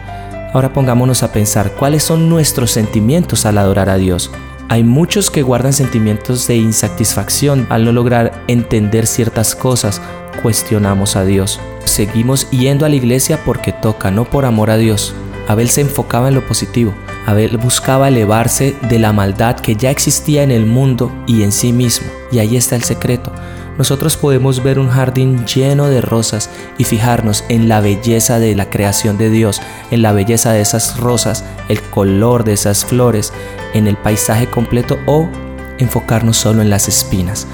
Ahora 0.54 0.74
pongámonos 0.74 1.24
a 1.24 1.32
pensar 1.32 1.72
cuáles 1.74 2.04
son 2.04 2.30
nuestros 2.30 2.72
sentimientos 2.72 3.46
al 3.46 3.58
adorar 3.58 3.90
a 3.90 3.98
Dios. 3.98 4.32
Hay 4.70 4.84
muchos 4.84 5.32
que 5.32 5.44
guardan 5.44 5.72
sentimientos 5.72 6.48
de 6.48 6.58
insatisfacción 6.58 7.68
al 7.70 7.86
no 7.86 7.94
lograr 7.94 8.44
entender 8.48 9.08
ciertas 9.08 9.56
cosas. 9.56 10.02
Cuestionamos 10.42 11.16
a 11.16 11.24
Dios. 11.24 11.60
Seguimos 11.86 12.50
yendo 12.52 12.86
a 12.86 12.90
la 12.90 12.96
iglesia 12.96 13.40
porque 13.46 13.72
toca, 13.72 14.12
no 14.12 14.26
por 14.26 14.46
amor 14.46 14.70
a 14.70 14.78
Dios. 14.78 15.14
Abel 15.48 15.70
se 15.70 15.82
enfocaba 15.82 16.28
en 16.28 16.36
lo 16.36 16.46
positivo. 16.46 16.94
Abel 17.26 17.58
buscaba 17.58 18.10
elevarse 18.10 18.76
de 18.90 19.00
la 19.00 19.14
maldad 19.14 19.56
que 19.58 19.76
ya 19.76 19.90
existía 19.90 20.44
en 20.44 20.52
el 20.52 20.66
mundo 20.66 21.12
y 21.28 21.44
en 21.44 21.54
sí 21.54 21.72
mismo. 21.72 22.08
Y 22.32 22.40
ahí 22.40 22.58
está 22.58 22.76
el 22.76 22.84
secreto. 22.84 23.32
Nosotros 23.78 24.18
podemos 24.18 24.64
ver 24.64 24.80
un 24.80 24.90
jardín 24.90 25.46
lleno 25.46 25.88
de 25.88 26.02
rosas 26.02 26.50
y 26.78 26.84
fijarnos 26.84 27.44
en 27.50 27.70
la 27.70 27.80
belleza 27.80 28.40
de 28.40 28.56
la 28.56 28.70
creación 28.70 29.18
de 29.18 29.30
Dios, 29.30 29.62
en 29.92 30.02
la 30.02 30.12
belleza 30.12 30.52
de 30.52 30.62
esas 30.62 31.00
rosas, 31.00 31.44
el 31.70 31.82
color 31.82 32.44
de 32.44 32.54
esas 32.54 32.86
flores, 32.86 33.34
en 33.74 33.88
el 33.88 33.98
paisaje 33.98 34.48
completo 34.48 34.98
o 35.06 35.30
enfocarnos 35.78 36.38
solo 36.38 36.62
en 36.62 36.70
las 36.70 36.88
espinas. 36.88 37.48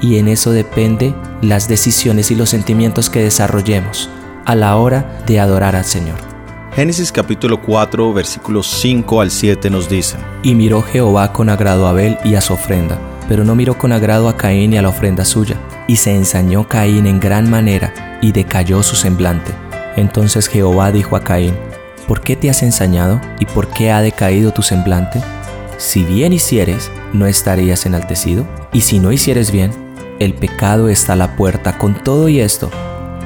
Y 0.00 0.18
en 0.18 0.28
eso 0.28 0.52
depende 0.52 1.14
las 1.42 1.68
decisiones 1.68 2.30
y 2.30 2.34
los 2.34 2.50
sentimientos 2.50 3.10
que 3.10 3.22
desarrollemos 3.22 4.10
a 4.44 4.54
la 4.54 4.76
hora 4.76 5.22
de 5.26 5.40
adorar 5.40 5.74
al 5.74 5.84
Señor. 5.84 6.18
Génesis 6.76 7.10
capítulo 7.10 7.62
4 7.62 8.12
versículos 8.12 8.66
5 8.66 9.22
al 9.22 9.30
7 9.30 9.70
nos 9.70 9.88
dicen. 9.88 10.20
Y 10.42 10.54
miró 10.54 10.82
Jehová 10.82 11.32
con 11.32 11.48
agrado 11.48 11.86
a 11.86 11.90
Abel 11.90 12.18
y 12.22 12.34
a 12.34 12.42
su 12.42 12.52
ofrenda, 12.52 12.98
pero 13.28 13.44
no 13.44 13.54
miró 13.54 13.78
con 13.78 13.92
agrado 13.92 14.28
a 14.28 14.36
Caín 14.36 14.72
y 14.72 14.78
a 14.78 14.82
la 14.82 14.88
ofrenda 14.88 15.24
suya. 15.24 15.56
Y 15.86 15.96
se 15.96 16.14
ensañó 16.14 16.68
Caín 16.68 17.06
en 17.06 17.20
gran 17.20 17.50
manera, 17.50 18.18
y 18.22 18.32
decayó 18.32 18.82
su 18.82 18.96
semblante. 18.96 19.52
Entonces 19.96 20.48
Jehová 20.48 20.92
dijo 20.92 21.16
a 21.16 21.22
Caín, 21.22 21.54
¿por 22.06 22.20
qué 22.20 22.36
te 22.36 22.50
has 22.50 22.62
ensañado 22.62 23.20
y 23.40 23.46
por 23.46 23.68
qué 23.68 23.90
ha 23.90 24.00
decaído 24.00 24.52
tu 24.52 24.62
semblante? 24.62 25.20
Si 25.78 26.02
bien 26.04 26.32
hicieres, 26.32 26.90
¿no 27.12 27.26
estarías 27.26 27.86
enaltecido? 27.86 28.46
Y 28.72 28.80
si 28.82 28.98
no 28.98 29.12
hicieres 29.12 29.50
bien, 29.50 29.70
el 30.18 30.34
pecado 30.34 30.88
está 30.88 31.12
a 31.12 31.16
la 31.16 31.36
puerta. 31.36 31.78
Con 31.78 31.94
todo 31.94 32.28
y 32.28 32.40
esto, 32.40 32.70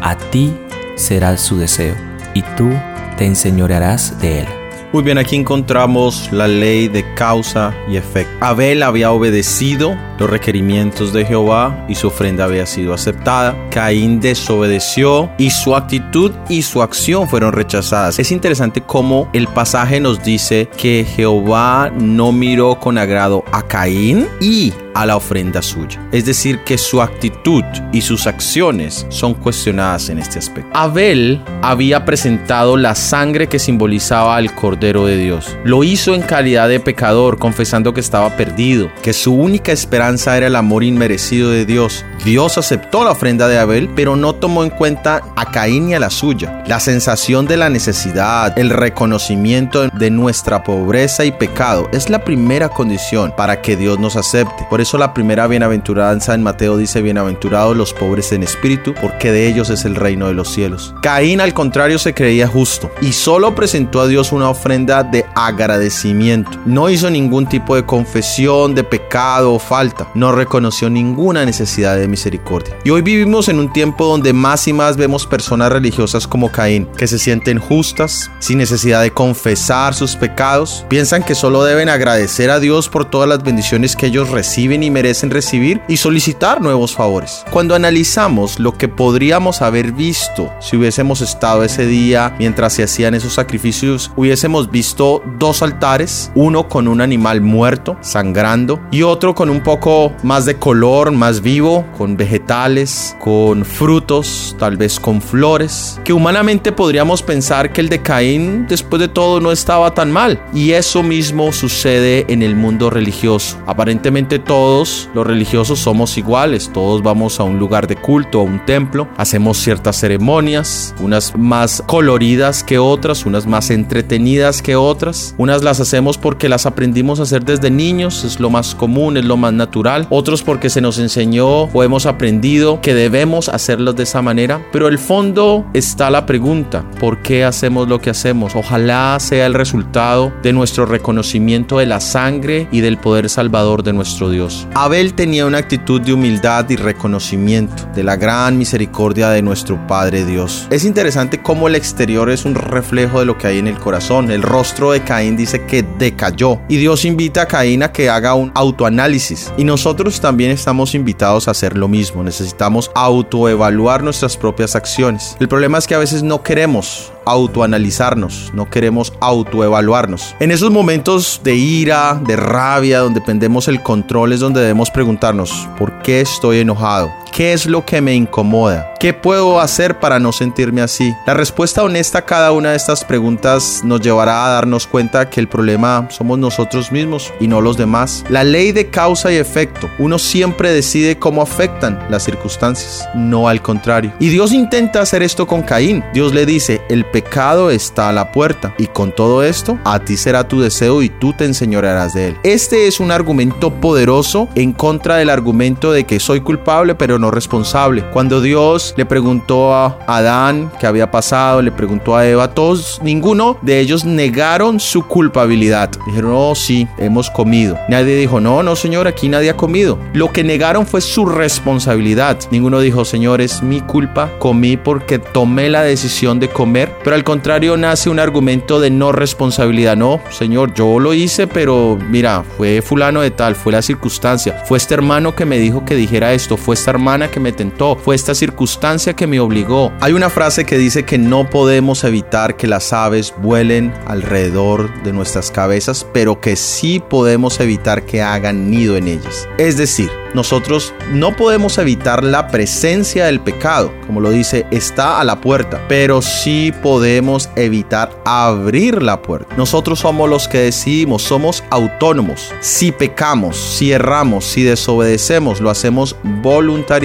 a 0.01 0.17
ti 0.17 0.57
será 0.97 1.37
su 1.37 1.59
deseo, 1.59 1.95
y 2.35 2.43
tú 2.57 2.71
te 3.17 3.27
enseñorearás 3.27 4.21
de 4.21 4.41
él. 4.41 4.60
Muy 4.93 5.05
bien, 5.05 5.19
aquí 5.19 5.37
encontramos 5.37 6.29
la 6.33 6.49
ley 6.49 6.89
de 6.89 7.15
causa 7.15 7.73
y 7.89 7.97
efecto. 7.97 8.33
Abel 8.41 8.83
había 8.83 9.13
obedecido 9.13 9.97
los 10.19 10.29
requerimientos 10.29 11.13
de 11.13 11.25
Jehová 11.25 11.87
y 11.89 11.95
su 11.95 12.09
ofrenda 12.09 12.43
había 12.43 12.67
sido 12.67 12.93
aceptada. 12.93 13.57
Caín 13.71 14.19
desobedeció 14.19 15.31
y 15.39 15.51
su 15.51 15.77
actitud 15.77 16.33
y 16.49 16.63
su 16.63 16.83
acción 16.83 17.29
fueron 17.29 17.53
rechazadas. 17.53 18.19
Es 18.19 18.33
interesante 18.33 18.81
cómo 18.81 19.31
el 19.33 19.47
pasaje 19.47 20.01
nos 20.01 20.25
dice 20.25 20.69
que 20.77 21.07
Jehová 21.09 21.93
no 21.97 22.33
miró 22.33 22.81
con 22.81 22.99
agrado 22.99 23.45
a 23.53 23.63
Caín 23.63 24.27
y 24.41 24.73
a 24.95 25.07
la 25.07 25.17
ofrenda 25.17 25.63
suya. 25.63 26.01
Es 26.13 26.25
decir, 26.25 26.61
que 26.65 26.79
su 26.79 27.03
actitud 27.03 27.65
y 27.93 28.01
sus 28.01 28.27
acciones 28.27 29.07
son 29.09 29.35
cuestionadas 29.35 30.09
en 30.09 30.19
este 30.19 30.39
aspecto. 30.39 30.71
Abel 30.75 31.43
había 31.63 32.05
presentado 32.05 32.77
la 32.77 32.95
sangre 32.95 33.49
que 33.49 33.59
simbolizaba 33.59 34.37
al 34.37 34.55
Cordero 34.55 35.07
de 35.07 35.17
Dios. 35.17 35.57
Lo 35.65 35.85
hizo 35.85 36.15
en 36.15 36.23
calidad 36.23 36.69
de 36.69 36.81
pecador, 36.81 37.39
confesando 37.39 37.95
que 37.95 38.01
estaba 38.01 38.37
perdido, 38.37 38.91
que 39.03 39.13
su 39.13 39.35
única 39.35 39.73
esperanza 39.73 40.37
era 40.37 40.47
el 40.47 40.57
amor 40.57 40.85
inmerecido 40.85 41.51
de 41.51 41.67
Dios. 41.67 42.05
Dios 42.25 42.59
aceptó 42.59 43.05
la 43.05 43.13
ofrenda 43.13 43.49
de 43.49 43.59
Abel, 43.59 43.91
pero 43.95 44.17
no 44.17 44.35
tomó 44.35 44.65
en 44.65 44.71
cuenta 44.71 45.23
a 45.37 45.51
Caín 45.51 45.89
y 45.89 45.95
a 45.95 46.01
la 46.01 46.11
suya. 46.11 46.63
La 46.67 46.81
sensación 46.81 47.47
de 47.47 47.57
la 47.57 47.71
necesidad, 47.71 48.59
el 48.59 48.71
reconocimiento 48.71 49.89
de 49.89 50.11
nuestra 50.11 50.63
pobreza 50.63 51.25
y 51.25 51.33
pecado 51.33 51.89
es 51.93 52.11
la 52.11 52.25
primera 52.25 52.69
condición 52.69 53.33
para 53.37 53.63
que 53.63 53.77
Dios 53.77 53.99
nos 53.99 54.17
acepte. 54.17 54.67
Por 54.69 54.80
eso 54.81 54.99
la 54.99 55.15
primera 55.15 55.47
bienaventuranza 55.47 56.35
en 56.35 56.43
Mateo 56.43 56.77
dice, 56.77 57.03
bienaventurados 57.03 57.77
los 57.77 57.93
pobres 57.93 58.33
en 58.33 58.43
espíritu, 58.43 58.95
porque 59.01 59.33
de 59.33 59.47
ellos 59.47 59.71
es 59.71 59.85
el 59.85 59.95
reino 59.95 60.27
de 60.27 60.35
los 60.35 60.49
cielos. 60.49 60.95
Caín 61.03 61.41
al 61.41 61.55
contrario 61.55 61.99
se 61.99 62.15
creía 62.15 62.49
justo 62.49 62.91
y 63.01 63.13
solo 63.13 63.55
presentó 63.55 64.01
a 64.01 64.07
Dios 64.07 64.33
una 64.33 64.49
ofrenda 64.49 65.03
de 65.03 65.25
agradecimiento. 65.35 66.51
No 66.67 66.91
hizo 66.91 67.11
ningún 67.11 67.49
tipo 67.49 67.77
de 67.77 67.85
confesión 67.85 68.75
de 68.75 68.85
pecado 68.85 69.55
o 69.55 69.59
falta. 69.59 70.09
No 70.15 70.33
reconoció 70.33 70.91
ninguna 70.91 71.45
necesidad 71.45 71.97
de 71.97 72.09
misericordia. 72.09 72.77
Y 72.85 72.91
hoy 72.91 73.03
vivimos 73.03 73.49
en 73.49 73.59
un 73.59 73.73
tiempo 73.73 74.07
donde 74.07 74.33
más 74.33 74.67
y 74.69 74.73
más 74.73 74.97
vemos 74.97 75.27
personas 75.27 75.73
religiosas 75.73 76.27
como 76.27 76.51
Caín, 76.51 76.87
que 76.97 77.07
se 77.07 77.19
sienten 77.19 77.59
justas, 77.59 78.31
sin 78.39 78.59
necesidad 78.59 79.03
de 79.03 79.13
confesar 79.13 79.95
sus 79.95 80.17
pecados. 80.17 80.85
Piensan 80.89 81.23
que 81.23 81.35
solo 81.35 81.65
deben 81.65 81.89
agradecer 81.89 82.51
a 82.51 82.61
Dios 82.61 82.89
por 82.89 83.05
todas 83.05 83.29
las 83.29 83.43
bendiciones 83.43 83.97
que 83.97 84.07
ellos 84.07 84.31
y 84.71 84.91
merecen 84.91 85.31
recibir 85.31 85.81
y 85.89 85.97
solicitar 85.97 86.61
nuevos 86.61 86.95
favores. 86.95 87.45
Cuando 87.51 87.75
analizamos 87.75 88.61
lo 88.61 88.79
que 88.79 88.89
podríamos 88.89 89.63
haber 89.63 89.93
visto 89.93 90.53
si 90.61 90.77
hubiésemos 90.77 91.21
estado 91.21 91.65
ese 91.65 91.87
día 91.87 92.35
mientras 92.39 92.75
se 92.75 92.85
hacían 92.85 93.15
esos 93.15 93.35
sacrificios, 93.35 94.13
hubiésemos 94.17 94.71
visto 94.71 95.23
dos 95.39 95.63
altares, 95.63 96.31
uno 96.35 96.69
con 96.69 96.87
un 96.87 97.01
animal 97.01 97.41
muerto, 97.41 97.97
sangrando, 98.01 98.81
y 98.93 99.03
otro 99.03 99.35
con 99.35 99.51
un 99.51 99.63
poco 99.63 100.13
más 100.23 100.45
de 100.45 100.57
color, 100.57 101.11
más 101.11 101.41
vivo, 101.43 101.85
con 101.99 102.17
vegetales, 102.17 103.17
con 103.19 103.65
frutos, 103.65 104.55
tal 104.59 104.77
vez 104.77 105.01
con 105.01 105.21
flores, 105.21 106.01
que 106.05 106.13
humanamente 106.13 106.71
podríamos 106.71 107.23
pensar 107.23 107.73
que 107.73 107.81
el 107.81 107.89
de 107.89 108.03
Caín 108.03 108.67
después 108.69 109.01
de 109.01 109.09
todo 109.09 109.41
no 109.41 109.51
estaba 109.51 109.95
tan 109.95 110.11
mal. 110.13 110.41
Y 110.55 110.73
eso 110.73 111.03
mismo 111.03 111.53
sucede 111.53 112.27
en 112.29 112.43
el 112.43 112.55
mundo 112.55 112.91
religioso. 112.91 113.59
Aparentemente 113.67 114.39
todo 114.39 114.60
todos 114.61 115.09
los 115.15 115.27
religiosos 115.27 115.79
somos 115.79 116.19
iguales, 116.19 116.71
todos 116.71 117.03
vamos 117.03 117.41
a 117.41 117.45
un 117.45 117.59
lugar 117.59 117.87
de 117.87 117.97
culto, 117.97 118.41
a 118.41 118.43
un 118.43 118.63
templo, 118.67 119.09
hacemos 119.17 119.57
ciertas 119.57 119.97
ceremonias, 119.97 120.95
unas 121.01 121.35
más 121.35 121.83
coloridas 121.87 122.63
que 122.63 122.79
otras, 122.79 123.25
unas 123.25 123.47
más 123.47 123.71
entretenidas 123.71 124.61
que 124.61 124.77
otras, 124.77 125.35
unas 125.39 125.65
las 125.65 125.81
hacemos 125.81 126.19
porque 126.19 126.51
las 126.51 126.67
aprendimos 126.67 127.21
a 127.21 127.23
hacer 127.23 127.43
desde 127.43 127.71
niños, 127.71 128.23
es 128.23 128.39
lo 128.39 128.51
más 128.51 128.75
común, 128.75 129.17
es 129.17 129.25
lo 129.25 129.39
más 129.39 129.55
natural, 129.55 130.07
otros 130.11 130.43
porque 130.43 130.69
se 130.69 130.83
nos 130.83 130.99
enseñó 130.99 131.63
o 131.63 131.83
hemos 131.83 132.05
aprendido 132.05 132.83
que 132.83 132.93
debemos 132.93 133.49
hacerlas 133.49 133.97
de 133.97 134.03
esa 134.03 134.21
manera, 134.21 134.61
pero 134.73 134.89
el 134.89 134.99
fondo 134.99 135.65
está 135.73 136.11
la 136.11 136.27
pregunta, 136.27 136.85
¿por 137.01 137.23
qué 137.23 137.45
hacemos 137.45 137.89
lo 137.89 137.99
que 137.99 138.11
hacemos? 138.11 138.55
Ojalá 138.55 139.17
sea 139.21 139.47
el 139.47 139.55
resultado 139.55 140.35
de 140.43 140.53
nuestro 140.53 140.85
reconocimiento 140.85 141.79
de 141.79 141.87
la 141.87 142.01
sangre 142.01 142.69
y 142.71 142.83
del 142.83 142.99
poder 142.99 143.31
salvador 143.31 143.83
de 143.83 143.95
nuestro 143.95 144.29
Dios. 144.29 144.50
Abel 144.75 145.15
tenía 145.15 145.47
una 145.47 145.59
actitud 145.59 146.01
de 146.01 146.13
humildad 146.13 146.69
y 146.71 146.77
reconocimiento 146.77 147.89
de 147.95 148.03
la 148.03 148.17
gran 148.17 148.59
misericordia 148.59 149.31
de 149.31 149.43
nuestro 149.43 149.87
Padre 149.87 150.25
Dios. 150.25 150.67
Es 150.71 150.85
interesante 150.85 151.43
cómo 151.43 151.69
el 151.69 151.75
exterior 151.75 152.31
es 152.31 152.45
un 152.45 152.55
reflejo 152.55 153.21
de 153.21 153.27
lo 153.27 153.39
que 153.39 153.47
hay 153.47 153.59
en 153.59 153.67
el 153.67 153.79
corazón. 153.79 154.31
El 154.31 154.43
rostro 154.43 154.93
de 154.93 155.03
Caín 155.03 155.37
dice 155.37 155.65
que 155.67 155.83
decayó 155.99 156.61
y 156.69 156.77
Dios 156.77 157.05
invita 157.05 157.43
a 157.43 157.47
Caín 157.47 157.83
a 157.83 157.93
que 157.93 158.11
haga 158.11 158.35
un 158.35 158.53
autoanálisis 158.55 159.53
y 159.57 159.65
nosotros 159.65 160.21
también 160.21 160.51
estamos 160.51 160.95
invitados 160.95 161.49
a 161.49 161.53
hacer 161.53 161.77
lo 161.77 161.89
mismo. 161.89 162.23
Necesitamos 162.23 162.91
autoevaluar 162.95 164.03
nuestras 164.03 164.37
propias 164.37 164.77
acciones. 164.77 165.37
El 165.41 165.49
problema 165.49 165.79
es 165.79 165.87
que 165.87 165.95
a 165.95 165.99
veces 165.99 166.23
no 166.23 166.43
queremos 166.43 167.13
autoanalizarnos, 167.27 168.51
no 168.55 168.69
queremos 168.69 169.13
autoevaluarnos. 169.21 170.35
En 170.41 170.51
esos 170.51 170.71
momentos 170.71 171.41
de 171.45 171.55
ira, 171.55 172.21
de 172.27 172.37
rabia, 172.37 173.01
donde 173.01 173.21
pendemos 173.21 173.69
el 173.69 173.83
control, 173.83 174.33
donde 174.41 174.61
debemos 174.61 174.91
preguntarnos, 174.91 175.69
¿por 175.79 176.03
qué 176.03 176.21
estoy 176.21 176.59
enojado? 176.59 177.20
¿Qué 177.33 177.53
es 177.53 177.67
lo 177.67 177.85
que 177.85 178.01
me 178.01 178.15
incomoda? 178.15 178.95
¿Qué 178.99 179.15
puedo 179.15 179.61
hacer 179.61 179.99
para 179.99 180.19
no 180.19 180.33
sentirme 180.33 180.83
así? 180.83 181.15
La 181.27 181.33
respuesta 181.33 181.83
honesta 181.83 182.19
a 182.19 182.25
cada 182.27 182.53
una 182.53 182.71
de 182.71 182.77
estas 182.77 183.05
preguntas 183.05 183.83
nos 183.85 184.01
llevará 184.01 184.45
a 184.45 184.51
darnos 184.51 184.87
cuenta 184.87 185.31
que 185.31 185.41
el 185.41 185.49
problema 185.49 186.09
somos 186.11 186.39
nosotros 186.39 186.93
mismos 186.93 187.33
y 187.41 187.47
no 187.47 187.61
los 187.61 187.77
demás. 187.77 188.25
La 188.29 188.45
ley 188.45 188.73
de 188.73 188.91
causa 188.91 189.33
y 189.33 189.37
efecto. 189.37 189.89
Uno 189.99 190.19
siempre 190.19 190.73
decide 190.73 191.19
cómo 191.19 191.41
afectan 191.41 192.05
las 192.11 192.25
circunstancias, 192.25 193.09
no 193.15 193.49
al 193.49 193.63
contrario. 193.63 194.13
Y 194.19 194.29
Dios 194.29 194.53
intenta 194.53 195.01
hacer 195.01 195.23
esto 195.23 195.47
con 195.47 195.63
Caín. 195.63 196.05
Dios 196.13 196.35
le 196.35 196.45
dice, 196.45 196.83
el 196.91 197.07
pecado 197.07 197.71
está 197.71 198.09
a 198.09 198.13
la 198.13 198.33
puerta 198.33 198.75
y 198.77 198.87
con 198.89 199.15
todo 199.15 199.45
esto, 199.45 199.79
a 199.85 200.01
ti 200.01 200.17
será 200.17 200.49
tu 200.49 200.61
deseo 200.61 201.01
y 201.01 201.09
tú 201.09 201.33
te 201.33 201.45
enseñorearás 201.45 202.13
de 202.13 202.29
él. 202.29 202.37
Este 202.43 202.87
es 202.87 202.99
un 203.01 203.13
argumento 203.13 203.73
poderoso 203.73 204.49
en 204.57 204.73
contra 204.73 205.17
del 205.17 205.31
argumento 205.31 205.93
de 205.93 206.05
que 206.05 206.19
soy 206.19 206.41
culpable 206.41 206.97
pero 206.97 207.20
no 207.21 207.31
responsable. 207.31 208.05
Cuando 208.13 208.41
Dios 208.41 208.95
le 208.97 209.07
preguntó 209.07 209.75
a 209.75 209.99
Adán 210.07 210.73
qué 210.81 210.87
había 210.87 211.11
pasado, 211.11 211.63
le 211.63 211.71
preguntó 211.71 212.17
a 212.17 212.27
Eva, 212.27 212.55
todos, 212.55 213.01
ninguno 213.03 213.59
de 213.63 213.81
ellos 213.81 214.05
negaron 214.05 214.81
su 214.81 215.07
culpabilidad. 215.07 215.91
Dijeron, 216.07 216.33
oh 216.35 216.55
sí, 216.55 216.89
hemos 216.99 217.31
comido. 217.31 217.79
Nadie 217.89 218.17
dijo, 218.17 218.41
no, 218.41 218.63
no 218.63 218.77
señor, 218.77 219.07
aquí 219.07 219.29
nadie 219.29 219.51
ha 219.51 219.57
comido. 219.57 219.99
Lo 220.15 220.33
que 220.33 220.45
negaron 220.45 220.87
fue 220.87 221.01
su 221.01 221.27
responsabilidad. 221.27 222.39
Ninguno 222.51 222.81
dijo, 222.81 223.05
señor, 223.05 223.41
es 223.41 223.63
mi 223.63 223.81
culpa, 223.81 224.31
comí 224.39 224.77
porque 224.77 225.19
tomé 225.19 225.69
la 225.69 225.83
decisión 225.83 226.41
de 226.41 226.49
comer. 226.49 226.93
Pero 227.05 227.17
al 227.17 227.25
contrario 227.25 227.77
nace 227.77 228.11
un 228.11 228.19
argumento 228.19 228.81
de 228.81 228.91
no 228.91 229.13
responsabilidad. 229.13 229.97
No, 229.97 230.21
señor, 230.31 230.75
yo 230.75 230.99
lo 230.99 231.15
hice, 231.15 231.47
pero 231.47 231.99
mira, 232.09 232.45
fue 232.57 232.83
fulano 232.83 233.21
de 233.21 233.31
tal, 233.31 233.55
fue 233.55 233.73
la 233.73 233.83
circunstancia, 233.83 234.63
fue 234.67 234.79
este 234.79 234.95
hermano 234.95 235.35
que 235.35 235.45
me 235.45 235.59
dijo 235.59 235.85
que 235.85 235.95
dijera 235.95 236.33
esto, 236.33 236.57
fue 236.57 236.75
esta 236.75 236.91
hermana 236.91 237.10
que 237.11 237.41
me 237.41 237.51
tentó, 237.51 237.97
fue 237.97 238.15
esta 238.15 238.37
circunstancia 238.37 239.15
que 239.15 239.27
me 239.27 239.41
obligó. 239.41 239.93
Hay 240.01 240.13
una 240.13 240.31
frase 240.31 240.65
que 240.65 240.79
dice 240.79 241.05
que 241.05 241.19
no 241.19 241.51
podemos 241.51 242.05
evitar 242.05 242.57
que 242.57 242.69
las 242.69 242.93
aves 242.93 243.35
vuelen 243.43 243.93
alrededor 244.07 245.03
de 245.03 245.13
nuestras 245.13 245.51
cabezas, 245.51 246.07
pero 246.13 246.41
que 246.41 246.55
sí 246.55 247.01
podemos 247.01 247.59
evitar 247.59 248.07
que 248.07 248.23
hagan 248.23 248.71
nido 248.71 248.97
en 248.97 249.09
ellas. 249.09 249.49
Es 249.59 249.77
decir, 249.77 250.09
nosotros 250.35 250.95
no 251.13 251.35
podemos 251.35 251.79
evitar 251.79 252.23
la 252.23 252.47
presencia 252.47 253.27
del 253.27 253.41
pecado, 253.41 253.93
como 254.07 254.21
lo 254.21 254.31
dice, 254.31 254.65
está 254.71 255.21
a 255.21 255.25
la 255.25 255.41
puerta, 255.41 255.85
pero 255.89 256.23
sí 256.23 256.73
podemos 256.83 257.51
evitar 257.57 258.11
abrir 258.25 259.03
la 259.03 259.21
puerta. 259.21 259.53
Nosotros 259.57 259.99
somos 259.99 260.31
los 260.31 260.47
que 260.47 260.59
decidimos, 260.59 261.23
somos 261.23 261.65
autónomos. 261.71 262.53
Si 262.61 262.93
pecamos, 262.93 263.57
si 263.57 263.91
erramos, 263.91 264.45
si 264.45 264.63
desobedecemos, 264.63 265.61
lo 265.61 265.71
hacemos 265.71 266.15
voluntariamente, 266.23 267.00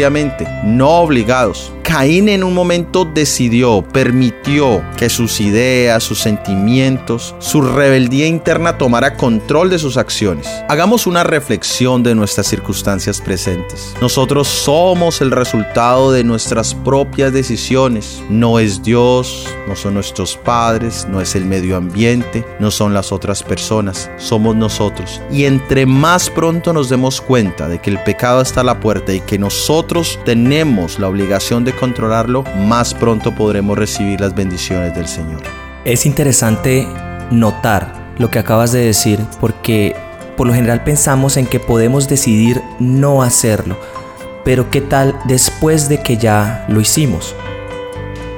no 0.63 0.89
obligados. 0.89 1.71
Caín 1.83 2.29
en 2.29 2.43
un 2.43 2.53
momento 2.53 3.05
decidió, 3.05 3.83
permitió 3.93 4.83
que 4.97 5.07
sus 5.07 5.39
ideas, 5.39 6.03
sus 6.03 6.19
sentimientos, 6.19 7.35
su 7.39 7.61
rebeldía 7.61 8.25
interna 8.25 8.77
tomara 8.77 9.15
control 9.15 9.69
de 9.69 9.77
sus 9.77 9.95
acciones. 9.95 10.47
Hagamos 10.67 11.05
una 11.05 11.23
reflexión 11.23 12.01
de 12.01 12.15
nuestras 12.15 12.47
circunstancias 12.47 13.21
presentes. 13.21 13.93
Nosotros 14.01 14.47
somos 14.47 15.21
el 15.21 15.29
resultado 15.29 16.11
de 16.11 16.23
nuestras 16.23 16.73
propias 16.73 17.31
decisiones. 17.31 18.21
No 18.29 18.57
es 18.59 18.81
Dios, 18.81 19.47
no 19.67 19.75
son 19.75 19.93
nuestros 19.93 20.37
padres, 20.37 21.07
no 21.07 21.21
es 21.21 21.35
el 21.35 21.45
medio 21.45 21.77
ambiente, 21.77 22.43
no 22.59 22.71
son 22.71 22.95
las 22.95 23.11
otras 23.11 23.43
personas, 23.43 24.09
somos 24.17 24.55
nosotros. 24.55 25.21
Y 25.31 25.45
entre 25.45 25.85
más 25.85 26.31
pronto 26.31 26.73
nos 26.73 26.89
demos 26.89 27.21
cuenta 27.21 27.69
de 27.69 27.79
que 27.79 27.91
el 27.91 28.03
pecado 28.03 28.41
está 28.41 28.61
a 28.61 28.65
la 28.65 28.79
puerta 28.79 29.13
y 29.13 29.21
que 29.21 29.37
nosotros 29.37 29.84
tenemos 30.25 30.99
la 30.99 31.07
obligación 31.07 31.63
de 31.63 31.73
controlarlo, 31.73 32.43
más 32.57 32.93
pronto 32.93 33.33
podremos 33.33 33.77
recibir 33.77 34.19
las 34.19 34.33
bendiciones 34.33 34.93
del 34.95 35.07
Señor. 35.07 35.41
Es 35.85 36.05
interesante 36.05 36.87
notar 37.31 38.13
lo 38.17 38.29
que 38.29 38.39
acabas 38.39 38.71
de 38.71 38.79
decir 38.79 39.19
porque 39.39 39.95
por 40.37 40.47
lo 40.47 40.53
general 40.53 40.83
pensamos 40.83 41.37
en 41.37 41.45
que 41.45 41.59
podemos 41.59 42.09
decidir 42.09 42.61
no 42.79 43.21
hacerlo, 43.23 43.77
pero 44.43 44.69
¿qué 44.69 44.81
tal 44.81 45.15
después 45.25 45.87
de 45.87 46.01
que 46.01 46.17
ya 46.17 46.65
lo 46.67 46.81
hicimos? 46.81 47.35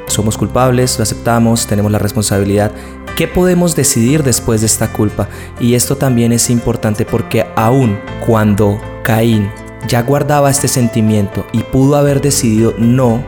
Somos 0.07 0.37
culpables, 0.37 0.97
lo 0.97 1.03
aceptamos, 1.03 1.67
tenemos 1.67 1.91
la 1.91 1.99
responsabilidad. 1.99 2.71
¿Qué 3.15 3.27
podemos 3.27 3.75
decidir 3.75 4.23
después 4.23 4.61
de 4.61 4.67
esta 4.67 4.93
culpa? 4.93 5.27
Y 5.59 5.73
esto 5.73 5.95
también 5.95 6.31
es 6.31 6.49
importante 6.49 7.03
porque 7.03 7.45
aún 7.55 7.99
cuando 8.25 8.79
Caín 9.03 9.49
ya 9.87 10.01
guardaba 10.01 10.49
este 10.49 10.67
sentimiento 10.67 11.45
y 11.51 11.63
pudo 11.63 11.95
haber 11.95 12.21
decidido 12.21 12.73
no, 12.77 13.23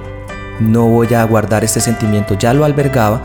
no 0.60 0.88
voy 0.88 1.13
a 1.13 1.24
guardar 1.24 1.63
este 1.63 1.79
sentimiento, 1.79 2.34
ya 2.36 2.53
lo 2.53 2.65
albergaba, 2.65 3.22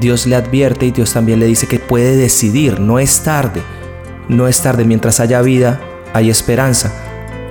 Dios 0.00 0.26
le 0.26 0.36
advierte 0.36 0.86
y 0.86 0.90
Dios 0.90 1.12
también 1.12 1.40
le 1.40 1.46
dice 1.46 1.66
que 1.66 1.78
puede 1.78 2.16
decidir, 2.16 2.80
no 2.80 2.98
es 2.98 3.20
tarde, 3.22 3.62
no 4.28 4.48
es 4.48 4.60
tarde, 4.60 4.84
mientras 4.84 5.20
haya 5.20 5.40
vida, 5.40 5.80
hay 6.12 6.30
esperanza. 6.30 6.92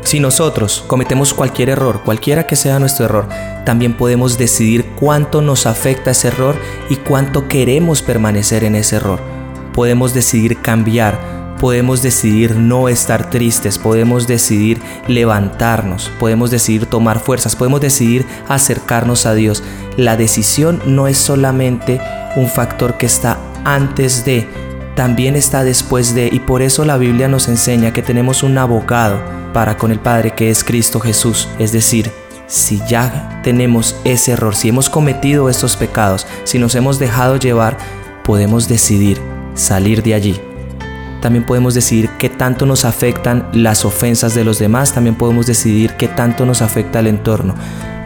Si 0.03 0.19
nosotros 0.19 0.83
cometemos 0.85 1.33
cualquier 1.33 1.69
error, 1.69 2.01
cualquiera 2.05 2.45
que 2.45 2.55
sea 2.55 2.77
nuestro 2.77 3.05
error, 3.05 3.27
también 3.65 3.97
podemos 3.97 4.37
decidir 4.37 4.85
cuánto 4.99 5.41
nos 5.41 5.65
afecta 5.65 6.11
ese 6.11 6.27
error 6.27 6.55
y 6.89 6.97
cuánto 6.97 7.47
queremos 7.47 8.03
permanecer 8.03 8.63
en 8.63 8.75
ese 8.75 8.97
error. 8.97 9.19
Podemos 9.73 10.13
decidir 10.13 10.61
cambiar, 10.61 11.19
podemos 11.59 12.01
decidir 12.01 12.55
no 12.55 12.89
estar 12.89 13.29
tristes, 13.29 13.77
podemos 13.77 14.27
decidir 14.27 14.81
levantarnos, 15.07 16.11
podemos 16.19 16.51
decidir 16.51 16.85
tomar 16.85 17.19
fuerzas, 17.19 17.55
podemos 17.55 17.81
decidir 17.81 18.25
acercarnos 18.47 19.25
a 19.25 19.33
Dios. 19.33 19.63
La 19.97 20.17
decisión 20.17 20.81
no 20.85 21.07
es 21.07 21.17
solamente 21.17 22.01
un 22.35 22.47
factor 22.47 22.97
que 22.97 23.05
está 23.05 23.37
antes 23.63 24.25
de, 24.25 24.47
también 24.95 25.35
está 25.35 25.63
después 25.63 26.13
de, 26.13 26.29
y 26.31 26.39
por 26.39 26.61
eso 26.61 26.85
la 26.85 26.97
Biblia 26.97 27.27
nos 27.27 27.47
enseña 27.47 27.93
que 27.93 28.01
tenemos 28.01 28.43
un 28.43 28.57
abogado 28.57 29.19
para 29.53 29.77
con 29.77 29.91
el 29.91 29.99
Padre 29.99 30.31
que 30.31 30.49
es 30.49 30.63
Cristo 30.63 30.99
Jesús, 30.99 31.47
es 31.59 31.71
decir, 31.71 32.11
si 32.47 32.79
ya 32.87 33.41
tenemos 33.43 33.95
ese 34.03 34.33
error, 34.33 34.55
si 34.55 34.69
hemos 34.69 34.89
cometido 34.89 35.49
estos 35.49 35.77
pecados, 35.77 36.27
si 36.43 36.59
nos 36.59 36.75
hemos 36.75 36.99
dejado 36.99 37.37
llevar, 37.37 37.77
podemos 38.23 38.67
decidir 38.67 39.19
salir 39.55 40.03
de 40.03 40.13
allí 40.13 40.41
también 41.25 41.43
podemos 41.43 41.73
decidir 41.73 42.11
qué 42.19 42.29
tanto 42.29 42.67
nos 42.67 42.85
afectan 42.85 43.49
las 43.51 43.83
ofensas 43.83 44.35
de 44.35 44.43
los 44.43 44.59
demás, 44.59 44.93
también 44.93 45.15
podemos 45.15 45.47
decidir 45.47 45.93
qué 45.93 46.07
tanto 46.07 46.45
nos 46.45 46.61
afecta 46.61 46.99
el 46.99 47.07
entorno. 47.07 47.55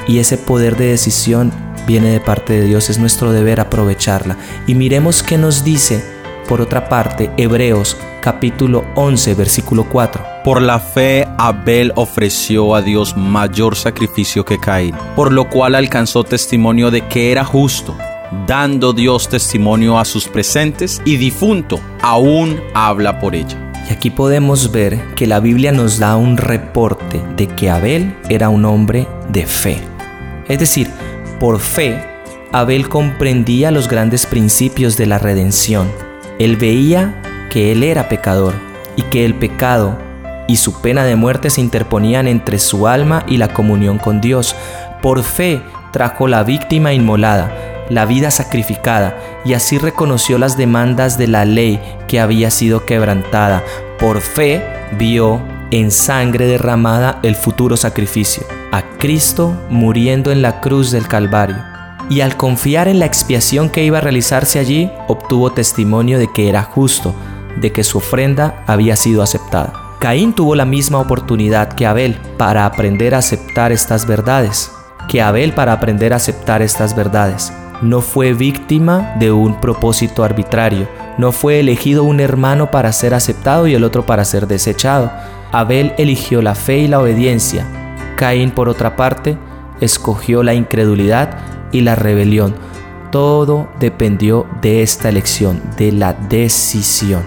Y 0.08 0.20
ese 0.20 0.38
poder 0.38 0.78
de 0.78 0.86
decisión 0.86 1.52
viene 1.86 2.12
de 2.12 2.22
parte 2.22 2.54
de 2.54 2.66
Dios, 2.66 2.90
es 2.90 2.98
nuestro 2.98 3.34
deber 3.34 3.60
aprovecharla. 3.60 4.38
Y 4.68 4.76
miremos 4.76 5.22
qué 5.22 5.38
nos 5.38 5.66
dice, 5.66 6.02
por 6.48 6.62
otra 6.62 6.88
parte, 6.88 7.30
Hebreos 7.36 7.98
capítulo 8.22 8.86
11, 8.96 9.34
versículo 9.34 9.90
4. 9.90 10.24
Por 10.46 10.62
la 10.62 10.80
fe 10.80 11.28
Abel 11.38 11.92
ofreció 11.98 12.74
a 12.74 12.82
Dios 12.82 13.18
mayor 13.18 13.76
sacrificio 13.76 14.46
que 14.46 14.62
Caín, 14.62 14.96
por 15.18 15.34
lo 15.34 15.50
cual 15.50 15.76
alcanzó 15.76 16.24
testimonio 16.24 16.90
de 16.90 17.06
que 17.10 17.34
era 17.34 17.44
justo 17.44 17.98
dando 18.48 18.94
Dios 18.94 19.30
testimonio 19.30 19.98
a 20.00 20.06
sus 20.06 20.28
presentes 20.28 21.02
y 21.06 21.18
difunto 21.18 21.80
aún 22.02 22.60
habla 22.74 23.20
por 23.20 23.36
ella. 23.36 23.72
Y 23.90 23.94
aquí 23.94 24.10
podemos 24.10 24.72
ver 24.72 25.00
que 25.16 25.28
la 25.28 25.40
Biblia 25.40 25.72
nos 25.72 26.00
da 26.00 26.16
un 26.16 26.38
reporte 26.38 27.22
de 27.36 27.48
que 27.48 27.70
Abel 27.70 28.16
era 28.30 28.50
un 28.50 28.66
hombre 28.66 29.08
de 29.30 29.46
fe. 29.46 29.82
Es 30.48 30.60
decir, 30.60 30.90
por 31.40 31.60
fe, 31.60 32.04
Abel 32.52 32.90
comprendía 32.90 33.72
los 33.72 33.88
grandes 33.88 34.26
principios 34.26 34.98
de 34.98 35.06
la 35.06 35.18
redención. 35.18 35.92
Él 36.38 36.56
veía 36.56 37.22
que 37.52 37.72
él 37.72 37.84
era 37.84 38.10
pecador 38.10 38.54
y 38.96 39.04
que 39.04 39.26
el 39.26 39.36
pecado 39.36 39.98
y 40.48 40.58
su 40.58 40.82
pena 40.82 41.04
de 41.04 41.16
muerte 41.16 41.50
se 41.50 41.62
interponían 41.62 42.28
entre 42.28 42.60
su 42.60 42.88
alma 42.88 43.24
y 43.28 43.38
la 43.38 43.54
comunión 43.54 44.00
con 44.00 44.20
Dios. 44.20 44.56
Por 45.02 45.24
fe 45.24 45.62
trajo 45.92 46.28
la 46.28 46.44
víctima 46.44 46.92
inmolada, 46.94 47.52
la 47.90 48.06
vida 48.06 48.32
sacrificada, 48.32 49.18
y 49.44 49.54
así 49.54 49.78
reconoció 49.78 50.38
las 50.38 50.58
demandas 50.58 51.18
de 51.18 51.28
la 51.28 51.46
ley 51.46 51.80
que 52.08 52.20
había 52.20 52.52
sido 52.52 52.86
quebrantada. 52.86 53.64
Por 54.00 54.22
fe 54.22 54.64
vio 54.98 55.42
en 55.72 55.92
sangre 55.92 56.46
derramada 56.46 57.20
el 57.24 57.36
futuro 57.36 57.78
sacrificio, 57.78 58.44
a 58.72 58.84
Cristo 58.98 59.54
muriendo 59.70 60.32
en 60.32 60.42
la 60.42 60.62
cruz 60.62 60.92
del 60.92 61.08
Calvario. 61.08 61.58
Y 62.10 62.22
al 62.22 62.38
confiar 62.38 62.88
en 62.88 63.00
la 63.00 63.06
expiación 63.06 63.70
que 63.70 63.84
iba 63.84 64.00
a 64.00 64.02
realizarse 64.02 64.58
allí, 64.58 64.92
obtuvo 65.08 65.52
testimonio 65.52 66.18
de 66.18 66.28
que 66.34 66.50
era 66.50 66.64
justo, 66.64 67.14
de 67.62 67.72
que 67.72 67.84
su 67.84 68.00
ofrenda 68.00 68.64
había 68.66 68.96
sido 68.96 69.22
aceptada. 69.22 69.74
Caín 70.00 70.34
tuvo 70.34 70.56
la 70.56 70.66
misma 70.66 71.00
oportunidad 71.00 71.74
que 71.74 71.86
Abel 71.86 72.16
para 72.38 72.66
aprender 72.66 73.14
a 73.14 73.20
aceptar 73.20 73.72
estas 73.72 74.08
verdades, 74.08 74.72
que 75.08 75.22
Abel 75.22 75.54
para 75.54 75.74
aprender 75.74 76.14
a 76.14 76.16
aceptar 76.16 76.62
estas 76.62 76.96
verdades 76.96 77.52
no 77.82 78.02
fue 78.02 78.34
víctima 78.34 79.16
de 79.20 79.32
un 79.32 79.60
propósito 79.60 80.24
arbitrario, 80.24 80.88
no 81.18 81.32
fue 81.32 81.60
elegido 81.60 82.04
un 82.04 82.20
hermano 82.20 82.72
para 82.72 82.92
ser 82.92 83.14
aceptado 83.14 83.68
y 83.68 83.74
el 83.74 83.84
otro 83.84 84.06
para 84.06 84.26
ser 84.26 84.48
desechado. 84.48 85.12
Abel 85.52 85.94
eligió 85.98 86.42
la 86.42 86.56
fe 86.56 86.80
y 86.80 86.88
la 86.88 87.00
obediencia. 87.00 87.66
Caín, 88.16 88.52
por 88.52 88.70
otra 88.70 88.96
parte, 88.96 89.38
escogió 89.82 90.44
la 90.44 90.54
incredulidad 90.54 91.38
y 91.72 91.82
la 91.82 91.96
rebelión. 91.96 92.56
Todo 93.12 93.70
dependió 93.80 94.46
de 94.62 94.84
esta 94.84 95.10
elección, 95.10 95.62
de 95.78 95.92
la 95.92 96.14
decisión. 96.14 97.24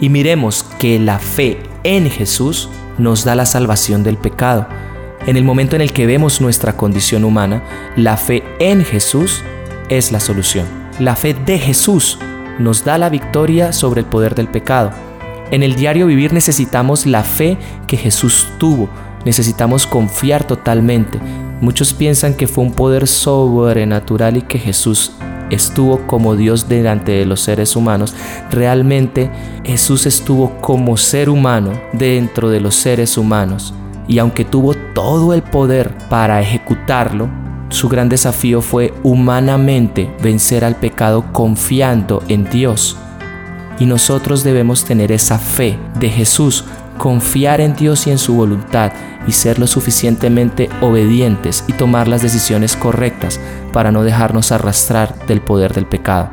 Y 0.00 0.08
miremos 0.08 0.64
que 0.78 0.98
la 0.98 1.18
fe 1.18 1.62
en 1.84 2.10
Jesús 2.10 2.68
nos 2.98 3.24
da 3.24 3.34
la 3.34 3.46
salvación 3.46 4.02
del 4.02 4.16
pecado. 4.16 4.66
En 5.26 5.36
el 5.36 5.44
momento 5.44 5.76
en 5.76 5.82
el 5.82 5.92
que 5.92 6.06
vemos 6.06 6.40
nuestra 6.40 6.76
condición 6.76 7.24
humana, 7.24 7.62
la 7.96 8.16
fe 8.16 8.42
en 8.58 8.84
Jesús 8.84 9.44
es 9.90 10.12
la 10.12 10.20
solución. 10.20 10.66
La 10.98 11.16
fe 11.16 11.34
de 11.34 11.58
Jesús 11.58 12.18
nos 12.58 12.84
da 12.84 12.96
la 12.96 13.10
victoria 13.10 13.72
sobre 13.72 14.00
el 14.00 14.06
poder 14.06 14.34
del 14.34 14.48
pecado. 14.48 14.90
En 15.50 15.62
el 15.62 15.74
diario 15.74 16.06
vivir 16.06 16.32
necesitamos 16.32 17.06
la 17.06 17.24
fe 17.24 17.58
que 17.86 17.96
Jesús 17.96 18.48
tuvo. 18.58 18.88
Necesitamos 19.24 19.86
confiar 19.86 20.44
totalmente. 20.44 21.18
Muchos 21.60 21.92
piensan 21.92 22.34
que 22.34 22.46
fue 22.46 22.64
un 22.64 22.72
poder 22.72 23.06
sobrenatural 23.06 24.36
y 24.38 24.42
que 24.42 24.58
Jesús 24.58 25.12
estuvo 25.50 26.06
como 26.06 26.36
Dios 26.36 26.68
delante 26.68 27.12
de 27.12 27.26
los 27.26 27.40
seres 27.40 27.76
humanos. 27.76 28.14
Realmente 28.50 29.30
Jesús 29.64 30.06
estuvo 30.06 30.60
como 30.60 30.96
ser 30.96 31.28
humano 31.28 31.72
dentro 31.92 32.48
de 32.48 32.60
los 32.60 32.76
seres 32.76 33.18
humanos. 33.18 33.74
Y 34.06 34.18
aunque 34.18 34.44
tuvo 34.44 34.74
todo 34.94 35.34
el 35.34 35.42
poder 35.42 35.96
para 36.08 36.40
ejecutarlo, 36.40 37.28
su 37.70 37.88
gran 37.88 38.08
desafío 38.08 38.60
fue 38.60 38.92
humanamente 39.02 40.12
vencer 40.22 40.64
al 40.64 40.76
pecado 40.76 41.32
confiando 41.32 42.22
en 42.28 42.48
Dios. 42.50 42.96
Y 43.78 43.86
nosotros 43.86 44.44
debemos 44.44 44.84
tener 44.84 45.10
esa 45.12 45.38
fe 45.38 45.78
de 45.98 46.10
Jesús 46.10 46.64
confiar 46.98 47.62
en 47.62 47.74
Dios 47.74 48.06
y 48.06 48.10
en 48.10 48.18
su 48.18 48.34
voluntad 48.34 48.92
y 49.26 49.32
ser 49.32 49.58
lo 49.58 49.66
suficientemente 49.66 50.68
obedientes 50.82 51.64
y 51.66 51.72
tomar 51.72 52.08
las 52.08 52.20
decisiones 52.20 52.76
correctas 52.76 53.40
para 53.72 53.90
no 53.90 54.02
dejarnos 54.02 54.52
arrastrar 54.52 55.14
del 55.26 55.40
poder 55.40 55.72
del 55.72 55.86
pecado. 55.86 56.28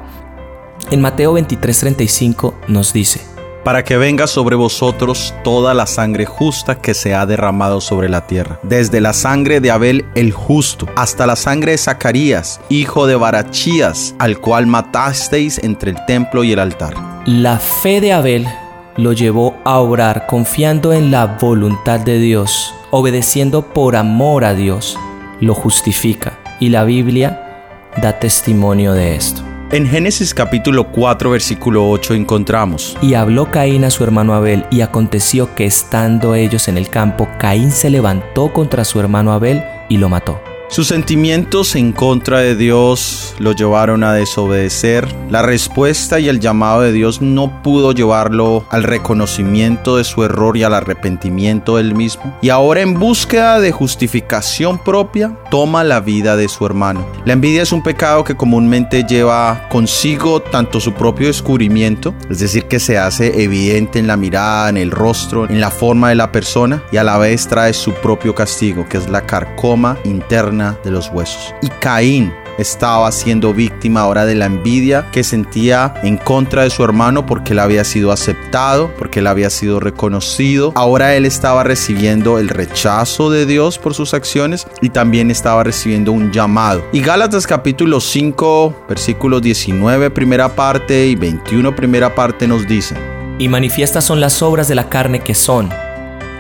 En 0.92 1.02
Mateo 1.02 1.34
23:35 1.34 2.54
nos 2.68 2.92
dice, 2.92 3.22
para 3.68 3.84
que 3.84 3.98
venga 3.98 4.28
sobre 4.28 4.56
vosotros 4.56 5.34
toda 5.44 5.74
la 5.74 5.88
sangre 5.88 6.26
justa 6.26 6.76
que 6.76 6.94
se 6.94 7.14
ha 7.14 7.26
derramado 7.26 7.82
sobre 7.82 8.08
la 8.08 8.26
tierra, 8.26 8.62
desde 8.64 9.02
la 9.02 9.12
sangre 9.12 9.60
de 9.60 9.72
Abel 9.72 10.06
el 10.16 10.32
justo, 10.32 10.88
hasta 10.96 11.28
la 11.28 11.36
sangre 11.36 11.74
de 11.74 11.78
Zacarías, 11.78 12.62
hijo 12.70 13.08
de 13.08 13.18
Barachías, 13.18 14.16
al 14.20 14.40
cual 14.40 14.68
matasteis 14.68 15.62
entre 15.62 15.92
el 15.92 15.98
templo 16.06 16.46
y 16.46 16.54
el 16.54 16.60
altar. 16.60 16.94
La 17.26 17.60
fe 17.60 18.00
de 18.00 18.14
Abel 18.14 18.48
lo 18.96 19.12
llevó 19.12 19.58
a 19.66 19.80
orar 19.80 20.28
confiando 20.28 20.94
en 20.94 21.12
la 21.12 21.26
voluntad 21.26 22.00
de 22.00 22.20
Dios, 22.20 22.74
obedeciendo 22.92 23.74
por 23.74 23.98
amor 23.98 24.46
a 24.46 24.54
Dios, 24.54 24.98
lo 25.42 25.54
justifica 25.54 26.40
y 26.62 26.70
la 26.70 26.86
Biblia 26.86 27.90
da 28.02 28.18
testimonio 28.18 28.94
de 28.94 29.18
esto. 29.18 29.47
En 29.70 29.86
Génesis 29.86 30.34
capítulo 30.34 30.94
4 30.94 31.30
versículo 31.30 31.90
8 31.90 32.14
encontramos, 32.14 32.98
Y 33.02 33.16
habló 33.16 33.52
Caín 33.52 33.84
a 33.84 33.90
su 33.90 34.06
hermano 34.06 34.34
Abel, 34.34 34.66
y 34.72 34.80
aconteció 34.80 35.56
que 35.56 35.66
estando 35.66 36.36
ellos 36.36 36.70
en 36.70 36.78
el 36.78 36.90
campo, 36.90 37.28
Caín 37.38 37.72
se 37.72 37.90
levantó 37.90 38.54
contra 38.54 38.86
su 38.86 39.02
hermano 39.02 39.34
Abel 39.34 39.62
y 39.90 39.98
lo 39.98 40.08
mató. 40.08 40.40
Sus 40.70 40.88
sentimientos 40.88 41.76
en 41.76 41.94
contra 41.94 42.40
de 42.40 42.54
Dios 42.54 43.34
lo 43.40 43.54
llevaron 43.54 44.04
a 44.04 44.14
desobedecer. 44.14 45.08
La 45.30 45.42
respuesta 45.42 46.20
y 46.20 46.28
el 46.28 46.42
llamado 46.42 46.82
de 46.82 46.92
Dios 46.92 47.22
no 47.22 47.64
pudo 47.64 47.94
llevarlo 47.94 48.66
al 48.70 48.84
reconocimiento 48.84 49.96
de 49.96 50.04
su 50.04 50.26
error 50.26 50.58
y 50.58 50.64
al 50.64 50.74
arrepentimiento 50.74 51.78
del 51.78 51.96
mismo. 51.96 52.38
Y 52.42 52.50
ahora 52.50 52.82
en 52.82 53.00
búsqueda 53.00 53.62
de 53.62 53.72
justificación 53.72 54.78
propia, 54.78 55.38
toma 55.50 55.86
la 55.86 56.02
vida 56.02 56.36
de 56.36 56.50
su 56.50 56.66
hermano. 56.66 57.08
La 57.24 57.34
envidia 57.34 57.64
es 57.64 57.72
un 57.72 57.82
pecado 57.82 58.26
que 58.26 58.36
comúnmente 58.36 59.04
lleva 59.04 59.68
consigo 59.70 60.42
tanto 60.42 60.82
su 60.82 60.94
propio 60.94 61.28
descubrimiento, 61.28 62.14
es 62.30 62.40
decir, 62.40 62.66
que 62.66 62.80
se 62.80 62.98
hace 62.98 63.42
evidente 63.42 64.00
en 64.00 64.08
la 64.08 64.18
mirada, 64.18 64.70
en 64.70 64.78
el 64.78 64.92
rostro, 64.92 65.50
en 65.50 65.62
la 65.62 65.72
forma 65.72 66.10
de 66.10 66.16
la 66.16 66.32
persona, 66.32 66.84
y 66.92 66.98
a 66.98 67.06
la 67.06 67.18
vez 67.18 67.48
trae 67.48 67.74
su 67.74 67.94
propio 67.94 68.36
castigo, 68.36 68.88
que 68.88 68.98
es 68.98 69.10
la 69.10 69.26
carcoma 69.26 69.98
interna 70.04 70.57
de 70.58 70.92
los 70.92 71.10
huesos. 71.10 71.54
Y 71.62 71.70
Caín 71.70 72.34
estaba 72.58 73.12
siendo 73.12 73.54
víctima 73.54 74.02
ahora 74.02 74.26
de 74.26 74.34
la 74.34 74.48
envidia 74.48 75.06
que 75.12 75.24
sentía 75.24 75.94
en 76.04 76.18
contra 76.18 76.64
de 76.64 76.70
su 76.70 76.84
hermano 76.84 77.26
porque 77.26 77.54
él 77.54 77.60
había 77.60 77.84
sido 77.84 78.12
aceptado, 78.12 78.92
porque 78.98 79.20
él 79.20 79.28
había 79.28 79.50
sido 79.50 79.80
reconocido. 79.80 80.74
Ahora 80.76 81.16
él 81.16 81.26
estaba 81.26 81.64
recibiendo 81.64 82.40
el 82.40 82.50
rechazo 82.50 83.30
de 83.30 83.46
Dios 83.46 83.78
por 83.78 83.94
sus 83.94 84.14
acciones 84.14 84.68
y 84.82 84.90
también 84.90 85.30
estaba 85.30 85.64
recibiendo 85.64 86.12
un 86.12 86.32
llamado. 86.32 86.84
Y 86.92 87.02
Gálatas 87.02 87.46
capítulo 87.46 88.00
5, 88.00 88.86
versículos 88.90 89.42
19 89.42 90.10
primera 90.10 90.56
parte 90.56 91.08
y 91.08 91.16
21 91.16 91.76
primera 91.76 92.16
parte 92.16 92.48
nos 92.48 92.68
dice. 92.68 92.96
Y 93.38 93.50
manifiestas 93.50 94.04
son 94.04 94.20
las 94.20 94.42
obras 94.42 94.68
de 94.68 94.74
la 94.74 94.90
carne 94.90 95.20
que 95.20 95.36
son 95.36 95.70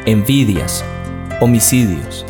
envidias, 0.06 0.84
homicidios 1.42 2.27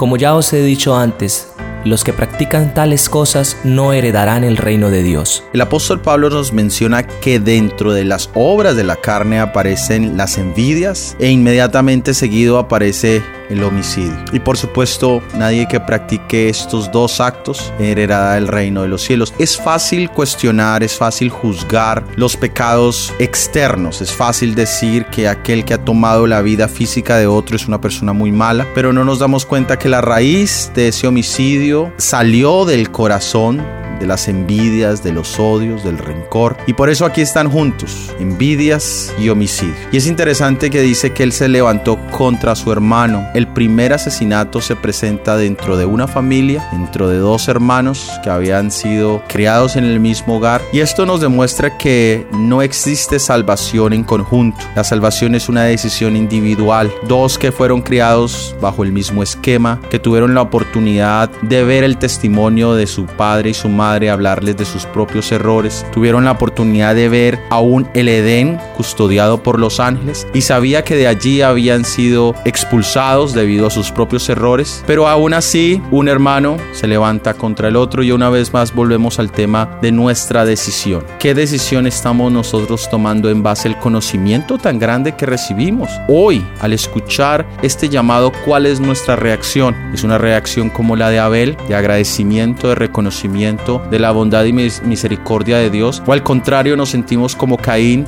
como 0.00 0.16
ya 0.16 0.34
os 0.34 0.50
he 0.54 0.62
dicho 0.62 0.96
antes, 0.96 1.48
los 1.84 2.04
que 2.04 2.14
practican 2.14 2.72
tales 2.72 3.10
cosas 3.10 3.58
no 3.64 3.92
heredarán 3.92 4.44
el 4.44 4.56
reino 4.56 4.88
de 4.88 5.02
Dios. 5.02 5.44
El 5.52 5.60
apóstol 5.60 6.00
Pablo 6.00 6.30
nos 6.30 6.54
menciona 6.54 7.02
que 7.02 7.38
dentro 7.38 7.92
de 7.92 8.06
las 8.06 8.30
obras 8.32 8.76
de 8.76 8.84
la 8.84 8.96
carne 8.96 9.40
aparecen 9.40 10.16
las 10.16 10.38
envidias 10.38 11.16
e 11.18 11.28
inmediatamente 11.28 12.14
seguido 12.14 12.56
aparece 12.56 13.22
el 13.50 13.62
homicidio. 13.62 14.16
Y 14.32 14.40
por 14.40 14.56
supuesto, 14.56 15.22
nadie 15.34 15.68
que 15.68 15.80
practique 15.80 16.48
estos 16.48 16.90
dos 16.90 17.20
actos 17.20 17.72
heredará 17.78 18.38
el 18.38 18.48
reino 18.48 18.82
de 18.82 18.88
los 18.88 19.02
cielos. 19.02 19.34
Es 19.38 19.58
fácil 19.58 20.10
cuestionar, 20.10 20.82
es 20.82 20.96
fácil 20.96 21.30
juzgar 21.30 22.04
los 22.16 22.36
pecados 22.36 23.12
externos, 23.18 24.00
es 24.00 24.12
fácil 24.12 24.54
decir 24.54 25.06
que 25.06 25.28
aquel 25.28 25.64
que 25.64 25.74
ha 25.74 25.84
tomado 25.84 26.26
la 26.26 26.42
vida 26.42 26.68
física 26.68 27.16
de 27.16 27.26
otro 27.26 27.56
es 27.56 27.68
una 27.68 27.80
persona 27.80 28.12
muy 28.12 28.32
mala, 28.32 28.66
pero 28.74 28.92
no 28.92 29.04
nos 29.04 29.18
damos 29.18 29.46
cuenta 29.46 29.78
que 29.78 29.88
la 29.88 30.00
raíz 30.00 30.70
de 30.74 30.88
ese 30.88 31.06
homicidio 31.06 31.92
salió 31.96 32.64
del 32.64 32.90
corazón 32.90 33.79
de 34.00 34.06
las 34.06 34.26
envidias, 34.26 35.04
de 35.04 35.12
los 35.12 35.38
odios, 35.38 35.84
del 35.84 35.98
rencor. 35.98 36.56
Y 36.66 36.72
por 36.72 36.88
eso 36.88 37.04
aquí 37.04 37.20
están 37.20 37.50
juntos, 37.50 38.12
envidias 38.18 39.14
y 39.18 39.28
homicidio. 39.28 39.74
Y 39.92 39.98
es 39.98 40.06
interesante 40.06 40.70
que 40.70 40.80
dice 40.80 41.12
que 41.12 41.22
él 41.22 41.32
se 41.32 41.48
levantó 41.48 41.98
contra 42.10 42.56
su 42.56 42.72
hermano. 42.72 43.28
El 43.34 43.46
primer 43.46 43.92
asesinato 43.92 44.60
se 44.60 44.74
presenta 44.74 45.36
dentro 45.36 45.76
de 45.76 45.84
una 45.84 46.08
familia, 46.08 46.66
dentro 46.72 47.08
de 47.08 47.18
dos 47.18 47.48
hermanos 47.48 48.10
que 48.24 48.30
habían 48.30 48.70
sido 48.70 49.22
criados 49.28 49.76
en 49.76 49.84
el 49.84 50.00
mismo 50.00 50.38
hogar. 50.38 50.62
Y 50.72 50.80
esto 50.80 51.04
nos 51.04 51.20
demuestra 51.20 51.76
que 51.76 52.26
no 52.32 52.62
existe 52.62 53.18
salvación 53.18 53.92
en 53.92 54.04
conjunto. 54.04 54.64
La 54.74 54.84
salvación 54.84 55.34
es 55.34 55.48
una 55.48 55.64
decisión 55.64 56.16
individual. 56.16 56.90
Dos 57.06 57.38
que 57.38 57.52
fueron 57.52 57.82
criados 57.82 58.56
bajo 58.60 58.82
el 58.82 58.92
mismo 58.92 59.22
esquema, 59.22 59.80
que 59.90 59.98
tuvieron 59.98 60.34
la 60.34 60.42
oportunidad 60.42 61.30
de 61.42 61.64
ver 61.64 61.84
el 61.84 61.98
testimonio 61.98 62.74
de 62.74 62.86
su 62.86 63.04
padre 63.04 63.50
y 63.50 63.54
su 63.54 63.68
madre 63.68 63.89
hablarles 64.10 64.56
de 64.56 64.64
sus 64.64 64.86
propios 64.86 65.32
errores. 65.32 65.84
Tuvieron 65.92 66.24
la 66.24 66.32
oportunidad 66.32 66.94
de 66.94 67.08
ver 67.08 67.38
aún 67.50 67.88
el 67.94 68.08
Edén 68.08 68.58
custodiado 68.80 69.42
por 69.42 69.58
los 69.58 69.78
ángeles 69.78 70.26
y 70.32 70.40
sabía 70.40 70.84
que 70.84 70.96
de 70.96 71.06
allí 71.06 71.42
habían 71.42 71.84
sido 71.84 72.34
expulsados 72.46 73.34
debido 73.34 73.66
a 73.66 73.70
sus 73.70 73.92
propios 73.92 74.26
errores. 74.30 74.82
Pero 74.86 75.06
aún 75.06 75.34
así, 75.34 75.82
un 75.90 76.08
hermano 76.08 76.56
se 76.72 76.86
levanta 76.86 77.34
contra 77.34 77.68
el 77.68 77.76
otro 77.76 78.02
y 78.02 78.10
una 78.10 78.30
vez 78.30 78.54
más 78.54 78.74
volvemos 78.74 79.18
al 79.18 79.32
tema 79.32 79.78
de 79.82 79.92
nuestra 79.92 80.46
decisión. 80.46 81.04
¿Qué 81.18 81.34
decisión 81.34 81.86
estamos 81.86 82.32
nosotros 82.32 82.88
tomando 82.88 83.28
en 83.28 83.42
base 83.42 83.68
al 83.68 83.78
conocimiento 83.78 84.56
tan 84.56 84.78
grande 84.78 85.14
que 85.14 85.26
recibimos? 85.26 85.90
Hoy, 86.08 86.42
al 86.62 86.72
escuchar 86.72 87.46
este 87.60 87.90
llamado, 87.90 88.32
¿cuál 88.46 88.64
es 88.64 88.80
nuestra 88.80 89.14
reacción? 89.14 89.76
¿Es 89.92 90.04
una 90.04 90.16
reacción 90.16 90.70
como 90.70 90.96
la 90.96 91.10
de 91.10 91.18
Abel, 91.18 91.54
de 91.68 91.74
agradecimiento, 91.74 92.68
de 92.70 92.76
reconocimiento, 92.76 93.82
de 93.90 93.98
la 93.98 94.10
bondad 94.10 94.46
y 94.46 94.54
misericordia 94.54 95.58
de 95.58 95.68
Dios, 95.68 96.02
o 96.06 96.14
al 96.14 96.22
contrario 96.22 96.78
nos 96.78 96.88
sentimos 96.88 97.36
como 97.36 97.58
Caín, 97.58 98.06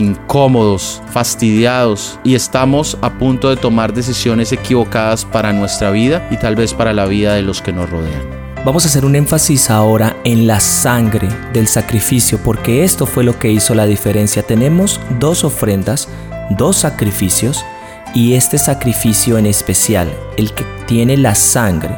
incómodos, 0.00 1.02
fastidiados 1.10 2.18
y 2.24 2.34
estamos 2.34 2.96
a 3.02 3.10
punto 3.18 3.50
de 3.50 3.56
tomar 3.56 3.92
decisiones 3.92 4.52
equivocadas 4.52 5.24
para 5.26 5.52
nuestra 5.52 5.90
vida 5.90 6.26
y 6.30 6.36
tal 6.38 6.56
vez 6.56 6.72
para 6.72 6.92
la 6.92 7.04
vida 7.04 7.34
de 7.34 7.42
los 7.42 7.60
que 7.60 7.72
nos 7.72 7.90
rodean. 7.90 8.22
Vamos 8.64 8.84
a 8.84 8.88
hacer 8.88 9.04
un 9.04 9.14
énfasis 9.14 9.70
ahora 9.70 10.16
en 10.24 10.46
la 10.46 10.60
sangre 10.60 11.28
del 11.52 11.68
sacrificio, 11.68 12.38
porque 12.42 12.82
esto 12.82 13.06
fue 13.06 13.24
lo 13.24 13.38
que 13.38 13.52
hizo 13.52 13.74
la 13.74 13.86
diferencia. 13.86 14.42
Tenemos 14.42 15.00
dos 15.20 15.44
ofrendas, 15.44 16.08
dos 16.50 16.78
sacrificios, 16.78 17.64
y 18.14 18.34
este 18.34 18.58
sacrificio 18.58 19.36
en 19.36 19.46
especial, 19.46 20.08
el 20.38 20.52
que 20.54 20.64
tiene 20.86 21.16
la 21.16 21.34
sangre, 21.34 21.94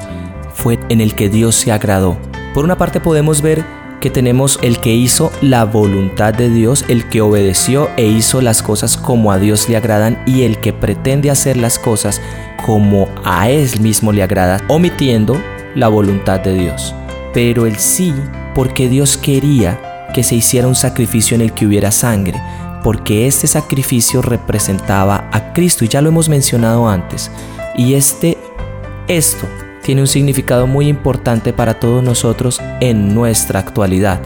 fue 0.52 0.78
en 0.88 1.00
el 1.00 1.14
que 1.14 1.28
Dios 1.28 1.54
se 1.54 1.72
agradó. 1.72 2.18
Por 2.52 2.64
una 2.64 2.76
parte 2.76 3.00
podemos 3.00 3.42
ver 3.42 3.64
que 4.00 4.10
tenemos 4.10 4.58
el 4.62 4.80
que 4.80 4.94
hizo 4.94 5.30
la 5.42 5.64
voluntad 5.64 6.34
de 6.34 6.48
Dios, 6.48 6.84
el 6.88 7.08
que 7.08 7.20
obedeció 7.20 7.90
e 7.96 8.06
hizo 8.06 8.40
las 8.40 8.62
cosas 8.62 8.96
como 8.96 9.30
a 9.30 9.38
Dios 9.38 9.68
le 9.68 9.76
agradan 9.76 10.20
y 10.26 10.42
el 10.42 10.58
que 10.58 10.72
pretende 10.72 11.30
hacer 11.30 11.56
las 11.56 11.78
cosas 11.78 12.20
como 12.64 13.08
a 13.24 13.50
él 13.50 13.68
mismo 13.80 14.12
le 14.12 14.22
agrada, 14.22 14.60
omitiendo 14.68 15.40
la 15.74 15.88
voluntad 15.88 16.40
de 16.40 16.54
Dios. 16.54 16.94
Pero 17.32 17.66
el 17.66 17.76
sí, 17.76 18.12
porque 18.54 18.88
Dios 18.88 19.16
quería 19.16 20.08
que 20.14 20.24
se 20.24 20.34
hiciera 20.34 20.66
un 20.66 20.74
sacrificio 20.74 21.34
en 21.34 21.42
el 21.42 21.52
que 21.52 21.66
hubiera 21.66 21.92
sangre, 21.92 22.40
porque 22.82 23.26
este 23.26 23.46
sacrificio 23.46 24.22
representaba 24.22 25.28
a 25.32 25.52
Cristo 25.52 25.84
y 25.84 25.88
ya 25.88 26.00
lo 26.00 26.08
hemos 26.08 26.28
mencionado 26.28 26.88
antes. 26.88 27.30
Y 27.76 27.94
este, 27.94 28.36
esto 29.06 29.46
tiene 29.82 30.02
un 30.02 30.06
significado 30.06 30.66
muy 30.66 30.88
importante 30.88 31.52
para 31.52 31.80
todos 31.80 32.02
nosotros 32.02 32.60
en 32.80 33.14
nuestra 33.14 33.60
actualidad. 33.60 34.20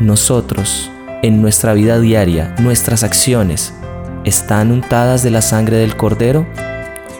Nosotros, 0.00 0.90
en 1.22 1.40
nuestra 1.42 1.74
vida 1.74 1.98
diaria, 2.00 2.54
nuestras 2.58 3.04
acciones, 3.04 3.74
¿están 4.24 4.72
untadas 4.72 5.22
de 5.22 5.30
la 5.30 5.42
sangre 5.42 5.76
del 5.76 5.96
cordero 5.96 6.46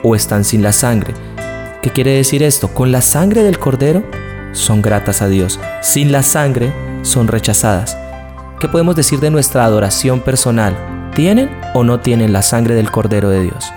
o 0.03 0.15
están 0.17 0.45
sin 0.45 0.63
la 0.63 0.73
sangre? 0.73 1.15
¿Qué 1.83 1.91
quiere 1.91 2.13
decir 2.13 2.43
esto? 2.43 2.69
Con 2.69 2.93
la 2.93 3.03
sangre 3.03 3.43
del 3.43 3.59
cordero 3.59 4.03
son 4.53 4.81
gratas 4.81 5.21
a 5.21 5.29
Dios, 5.29 5.61
sin 5.83 6.13
la 6.13 6.23
sangre 6.23 6.73
son 7.03 7.29
rechazadas. 7.29 7.97
¿Qué 8.59 8.69
podemos 8.69 8.97
decir 8.97 9.21
de 9.21 9.31
nuestra 9.31 9.65
adoración 9.65 10.21
personal? 10.21 11.11
¿Tienen 11.15 11.51
o 11.75 11.85
no 11.85 12.01
tienen 12.01 12.33
la 12.33 12.43
sangre 12.43 12.75
del 12.75 12.91
cordero 12.91 13.29
de 13.29 13.43
Dios? 13.43 13.71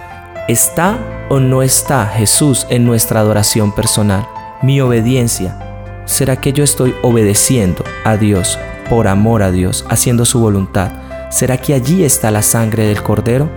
¿Está 0.47 0.97
o 1.29 1.39
no 1.39 1.61
está 1.61 2.05
Jesús 2.05 2.65
en 2.69 2.85
nuestra 2.85 3.19
adoración 3.19 3.73
personal? 3.73 4.27
Mi 4.61 4.81
obediencia. 4.81 6.03
¿Será 6.05 6.37
que 6.37 6.53
yo 6.53 6.63
estoy 6.63 6.95
obedeciendo 7.01 7.83
a 8.05 8.15
Dios 8.15 8.57
por 8.89 9.07
amor 9.07 9.43
a 9.43 9.51
Dios, 9.51 9.85
haciendo 9.89 10.25
su 10.25 10.39
voluntad? 10.39 10.91
¿Será 11.29 11.57
que 11.57 11.73
allí 11.73 12.03
está 12.03 12.31
la 12.31 12.41
sangre 12.41 12.85
del 12.85 13.03
Cordero? 13.03 13.49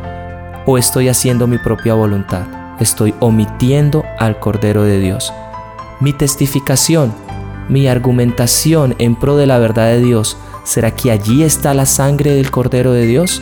¿O 0.66 0.76
estoy 0.78 1.09
haciendo 1.09 1.46
mi 1.46 1.59
propia 1.59 1.94
voluntad? 1.94 2.42
Estoy 2.80 3.14
omitiendo 3.20 4.04
al 4.18 4.40
Cordero 4.40 4.83
de 4.83 4.98
Dios. 4.98 5.33
Mi 6.00 6.12
testificación, 6.12 7.14
mi 7.68 7.87
argumentación 7.87 8.96
en 8.98 9.14
pro 9.14 9.37
de 9.37 9.46
la 9.46 9.59
verdad 9.59 9.87
de 9.87 10.00
Dios, 10.00 10.37
¿será 10.64 10.90
que 10.90 11.12
allí 11.12 11.44
está 11.44 11.72
la 11.74 11.87
sangre 11.87 12.33
del 12.35 12.50
Cordero 12.50 12.92
de 12.92 13.06
Dios? 13.06 13.40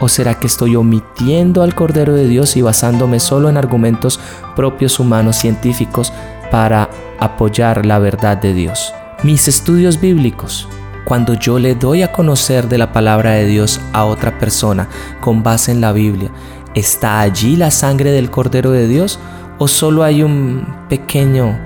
¿O 0.00 0.08
será 0.08 0.40
que 0.40 0.46
estoy 0.46 0.76
omitiendo 0.76 1.62
al 1.62 1.74
Cordero 1.74 2.14
de 2.14 2.26
Dios 2.26 2.56
y 2.56 2.62
basándome 2.62 3.20
solo 3.20 3.50
en 3.50 3.58
argumentos 3.58 4.18
propios 4.56 4.98
humanos 4.98 5.36
científicos 5.36 6.10
para 6.50 6.88
apoyar 7.18 7.84
la 7.84 7.98
verdad 7.98 8.38
de 8.38 8.54
Dios? 8.54 8.94
Mis 9.22 9.46
estudios 9.46 10.00
bíblicos, 10.00 10.66
cuando 11.04 11.34
yo 11.34 11.58
le 11.58 11.74
doy 11.74 12.02
a 12.02 12.12
conocer 12.12 12.66
de 12.66 12.78
la 12.78 12.92
palabra 12.92 13.32
de 13.32 13.44
Dios 13.44 13.78
a 13.92 14.06
otra 14.06 14.38
persona 14.38 14.88
con 15.20 15.42
base 15.42 15.70
en 15.70 15.82
la 15.82 15.92
Biblia, 15.92 16.30
¿está 16.74 17.20
allí 17.20 17.56
la 17.56 17.70
sangre 17.70 18.10
del 18.10 18.30
Cordero 18.30 18.70
de 18.70 18.88
Dios 18.88 19.18
o 19.58 19.68
solo 19.68 20.02
hay 20.02 20.22
un 20.22 20.66
pequeño 20.88 21.58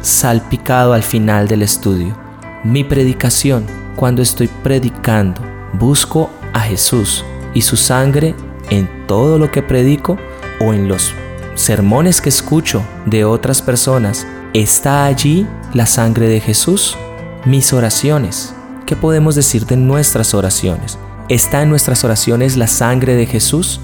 salpicado 0.00 0.92
al 0.92 1.02
final 1.02 1.48
del 1.48 1.62
estudio? 1.62 2.16
Mi 2.62 2.84
predicación, 2.84 3.66
cuando 3.96 4.22
estoy 4.22 4.46
predicando, 4.62 5.40
busco 5.72 6.30
a 6.52 6.60
Jesús 6.60 7.24
y 7.54 7.62
su 7.62 7.76
sangre 7.76 8.34
en 8.70 9.06
todo 9.06 9.38
lo 9.38 9.50
que 9.50 9.62
predico 9.62 10.18
o 10.60 10.74
en 10.74 10.88
los 10.88 11.14
sermones 11.54 12.20
que 12.20 12.28
escucho 12.28 12.82
de 13.06 13.24
otras 13.24 13.62
personas. 13.62 14.26
¿Está 14.52 15.06
allí 15.06 15.46
la 15.72 15.86
sangre 15.86 16.28
de 16.28 16.40
Jesús? 16.40 16.96
Mis 17.44 17.72
oraciones. 17.72 18.54
¿Qué 18.86 18.96
podemos 18.96 19.34
decir 19.34 19.66
de 19.66 19.76
nuestras 19.76 20.34
oraciones? 20.34 20.98
¿Está 21.28 21.62
en 21.62 21.70
nuestras 21.70 22.04
oraciones 22.04 22.56
la 22.56 22.66
sangre 22.66 23.14
de 23.14 23.26
Jesús? 23.26 23.80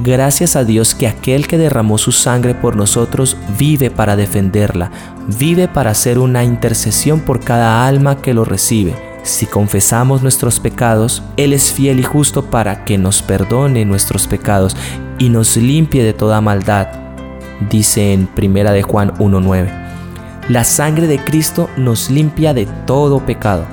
Gracias 0.00 0.56
a 0.56 0.64
Dios 0.64 0.94
que 0.94 1.06
aquel 1.06 1.46
que 1.46 1.56
derramó 1.56 1.98
su 1.98 2.10
sangre 2.10 2.54
por 2.54 2.74
nosotros 2.74 3.36
vive 3.56 3.90
para 3.90 4.16
defenderla, 4.16 4.90
vive 5.38 5.68
para 5.68 5.92
hacer 5.92 6.18
una 6.18 6.42
intercesión 6.42 7.20
por 7.20 7.38
cada 7.38 7.86
alma 7.86 8.16
que 8.20 8.34
lo 8.34 8.44
recibe. 8.44 9.13
Si 9.24 9.46
confesamos 9.46 10.22
nuestros 10.22 10.60
pecados, 10.60 11.22
Él 11.36 11.52
es 11.52 11.72
fiel 11.72 11.98
y 11.98 12.04
justo 12.04 12.44
para 12.44 12.84
que 12.84 12.96
nos 12.98 13.22
perdone 13.22 13.84
nuestros 13.84 14.28
pecados 14.28 14.76
y 15.18 15.30
nos 15.30 15.56
limpie 15.56 16.04
de 16.04 16.12
toda 16.12 16.40
maldad, 16.40 16.86
dice 17.68 18.12
en 18.12 18.28
1 18.36 18.72
de 18.72 18.82
Juan 18.82 19.12
1.9. 19.14 20.48
La 20.50 20.62
sangre 20.62 21.08
de 21.08 21.18
Cristo 21.18 21.68
nos 21.76 22.10
limpia 22.10 22.54
de 22.54 22.66
todo 22.86 23.18
pecado 23.24 23.66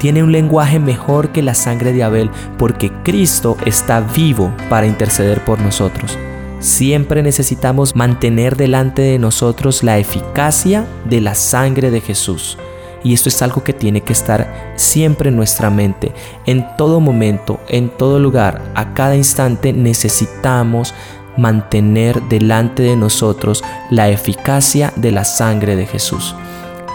tiene 0.00 0.22
un 0.22 0.32
lenguaje 0.32 0.78
mejor 0.78 1.28
que 1.30 1.42
la 1.42 1.54
sangre 1.54 1.92
de 1.92 2.02
Abel 2.02 2.30
porque 2.58 2.90
Cristo 3.04 3.58
está 3.66 4.00
vivo 4.00 4.50
para 4.70 4.86
interceder 4.86 5.44
por 5.44 5.60
nosotros. 5.60 6.18
Siempre 6.58 7.22
necesitamos 7.22 7.94
mantener 7.94 8.56
delante 8.56 9.02
de 9.02 9.18
nosotros 9.18 9.82
la 9.82 9.98
eficacia 9.98 10.86
de 11.04 11.20
la 11.20 11.34
sangre 11.34 11.90
de 11.90 12.00
Jesús. 12.00 12.56
Y 13.02 13.14
esto 13.14 13.28
es 13.28 13.40
algo 13.42 13.64
que 13.64 13.72
tiene 13.72 14.02
que 14.02 14.12
estar 14.12 14.72
siempre 14.76 15.30
en 15.30 15.36
nuestra 15.36 15.70
mente. 15.70 16.12
En 16.46 16.66
todo 16.76 17.00
momento, 17.00 17.60
en 17.68 17.88
todo 17.88 18.18
lugar, 18.18 18.62
a 18.74 18.94
cada 18.94 19.16
instante 19.16 19.72
necesitamos 19.72 20.94
mantener 21.36 22.20
delante 22.22 22.82
de 22.82 22.96
nosotros 22.96 23.62
la 23.90 24.08
eficacia 24.08 24.92
de 24.96 25.12
la 25.12 25.24
sangre 25.24 25.76
de 25.76 25.86
Jesús 25.86 26.34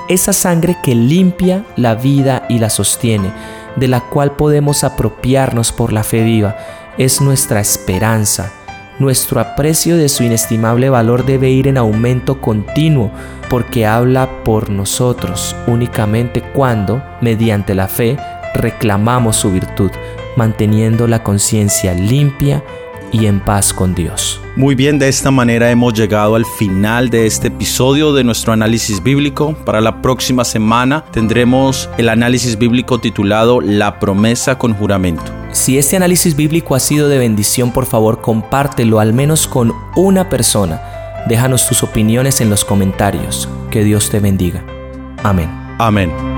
esa 0.08 0.34
sangre 0.34 0.78
que 0.84 0.94
limpia 0.94 1.66
la 1.76 1.96
vida 1.96 2.46
y 2.50 2.60
la 2.60 2.70
sostiene, 2.70 3.32
de 3.76 3.88
la 3.88 4.02
cual 4.02 4.36
podemos 4.36 4.84
apropiarnos 4.84 5.72
por 5.72 5.92
la 5.92 6.04
fe 6.04 6.24
viva, 6.24 6.58
es 6.98 7.22
nuestra 7.22 7.60
esperanza. 7.60 8.52
Nuestro 8.98 9.42
aprecio 9.42 9.98
de 9.98 10.08
su 10.08 10.24
inestimable 10.24 10.90
valor 10.90 11.26
debe 11.26 11.50
ir 11.50 11.68
en 11.68 11.78
aumento 11.78 12.40
continuo, 12.40 13.12
porque 13.50 13.86
habla 13.86 14.44
por 14.44 14.70
nosotros 14.70 15.54
únicamente 15.68 16.42
cuando, 16.42 17.04
mediante 17.20 17.76
la 17.76 17.90
fe, 17.90 18.18
reclamamos 18.54 19.36
su 19.36 19.52
virtud, 19.52 19.92
manteniendo 20.38 21.08
la 21.08 21.24
conciencia 21.24 21.94
limpia 21.94 22.64
y 23.12 23.26
en 23.26 23.42
paz 23.42 23.74
con 23.74 23.94
Dios. 23.96 24.42
Muy 24.56 24.76
bien, 24.76 24.98
de 24.98 25.10
esta 25.10 25.30
manera 25.30 25.70
hemos 25.70 25.94
llegado 25.94 26.36
al 26.36 26.46
final 26.46 27.10
de 27.10 27.26
este 27.26 27.50
episodio 27.50 28.14
de 28.14 28.24
nuestro 28.24 28.54
análisis 28.54 29.04
bíblico. 29.04 29.54
Para 29.66 29.82
la 29.82 30.02
próxima 30.02 30.46
semana 30.46 31.04
tendremos 31.12 31.90
el 31.98 32.08
análisis 32.08 32.58
bíblico 32.58 33.00
titulado 33.00 33.60
La 33.60 34.00
promesa 34.00 34.58
con 34.58 34.74
juramento. 34.74 35.45
Si 35.56 35.78
este 35.78 35.96
análisis 35.96 36.36
bíblico 36.36 36.76
ha 36.76 36.82
sido 36.82 37.08
de 37.08 37.18
bendición, 37.18 37.72
por 37.72 37.86
favor 37.86 38.20
compártelo 38.20 39.00
al 39.00 39.14
menos 39.14 39.48
con 39.48 39.72
una 39.96 40.30
persona. 40.30 40.82
Déjanos 41.30 41.66
tus 41.66 41.82
opiniones 41.82 42.42
en 42.42 42.50
los 42.50 42.66
comentarios. 42.66 43.48
Que 43.72 43.86
Dios 43.86 44.10
te 44.10 44.20
bendiga. 44.20 44.66
Amén. 45.24 45.50
Amén. 45.80 46.35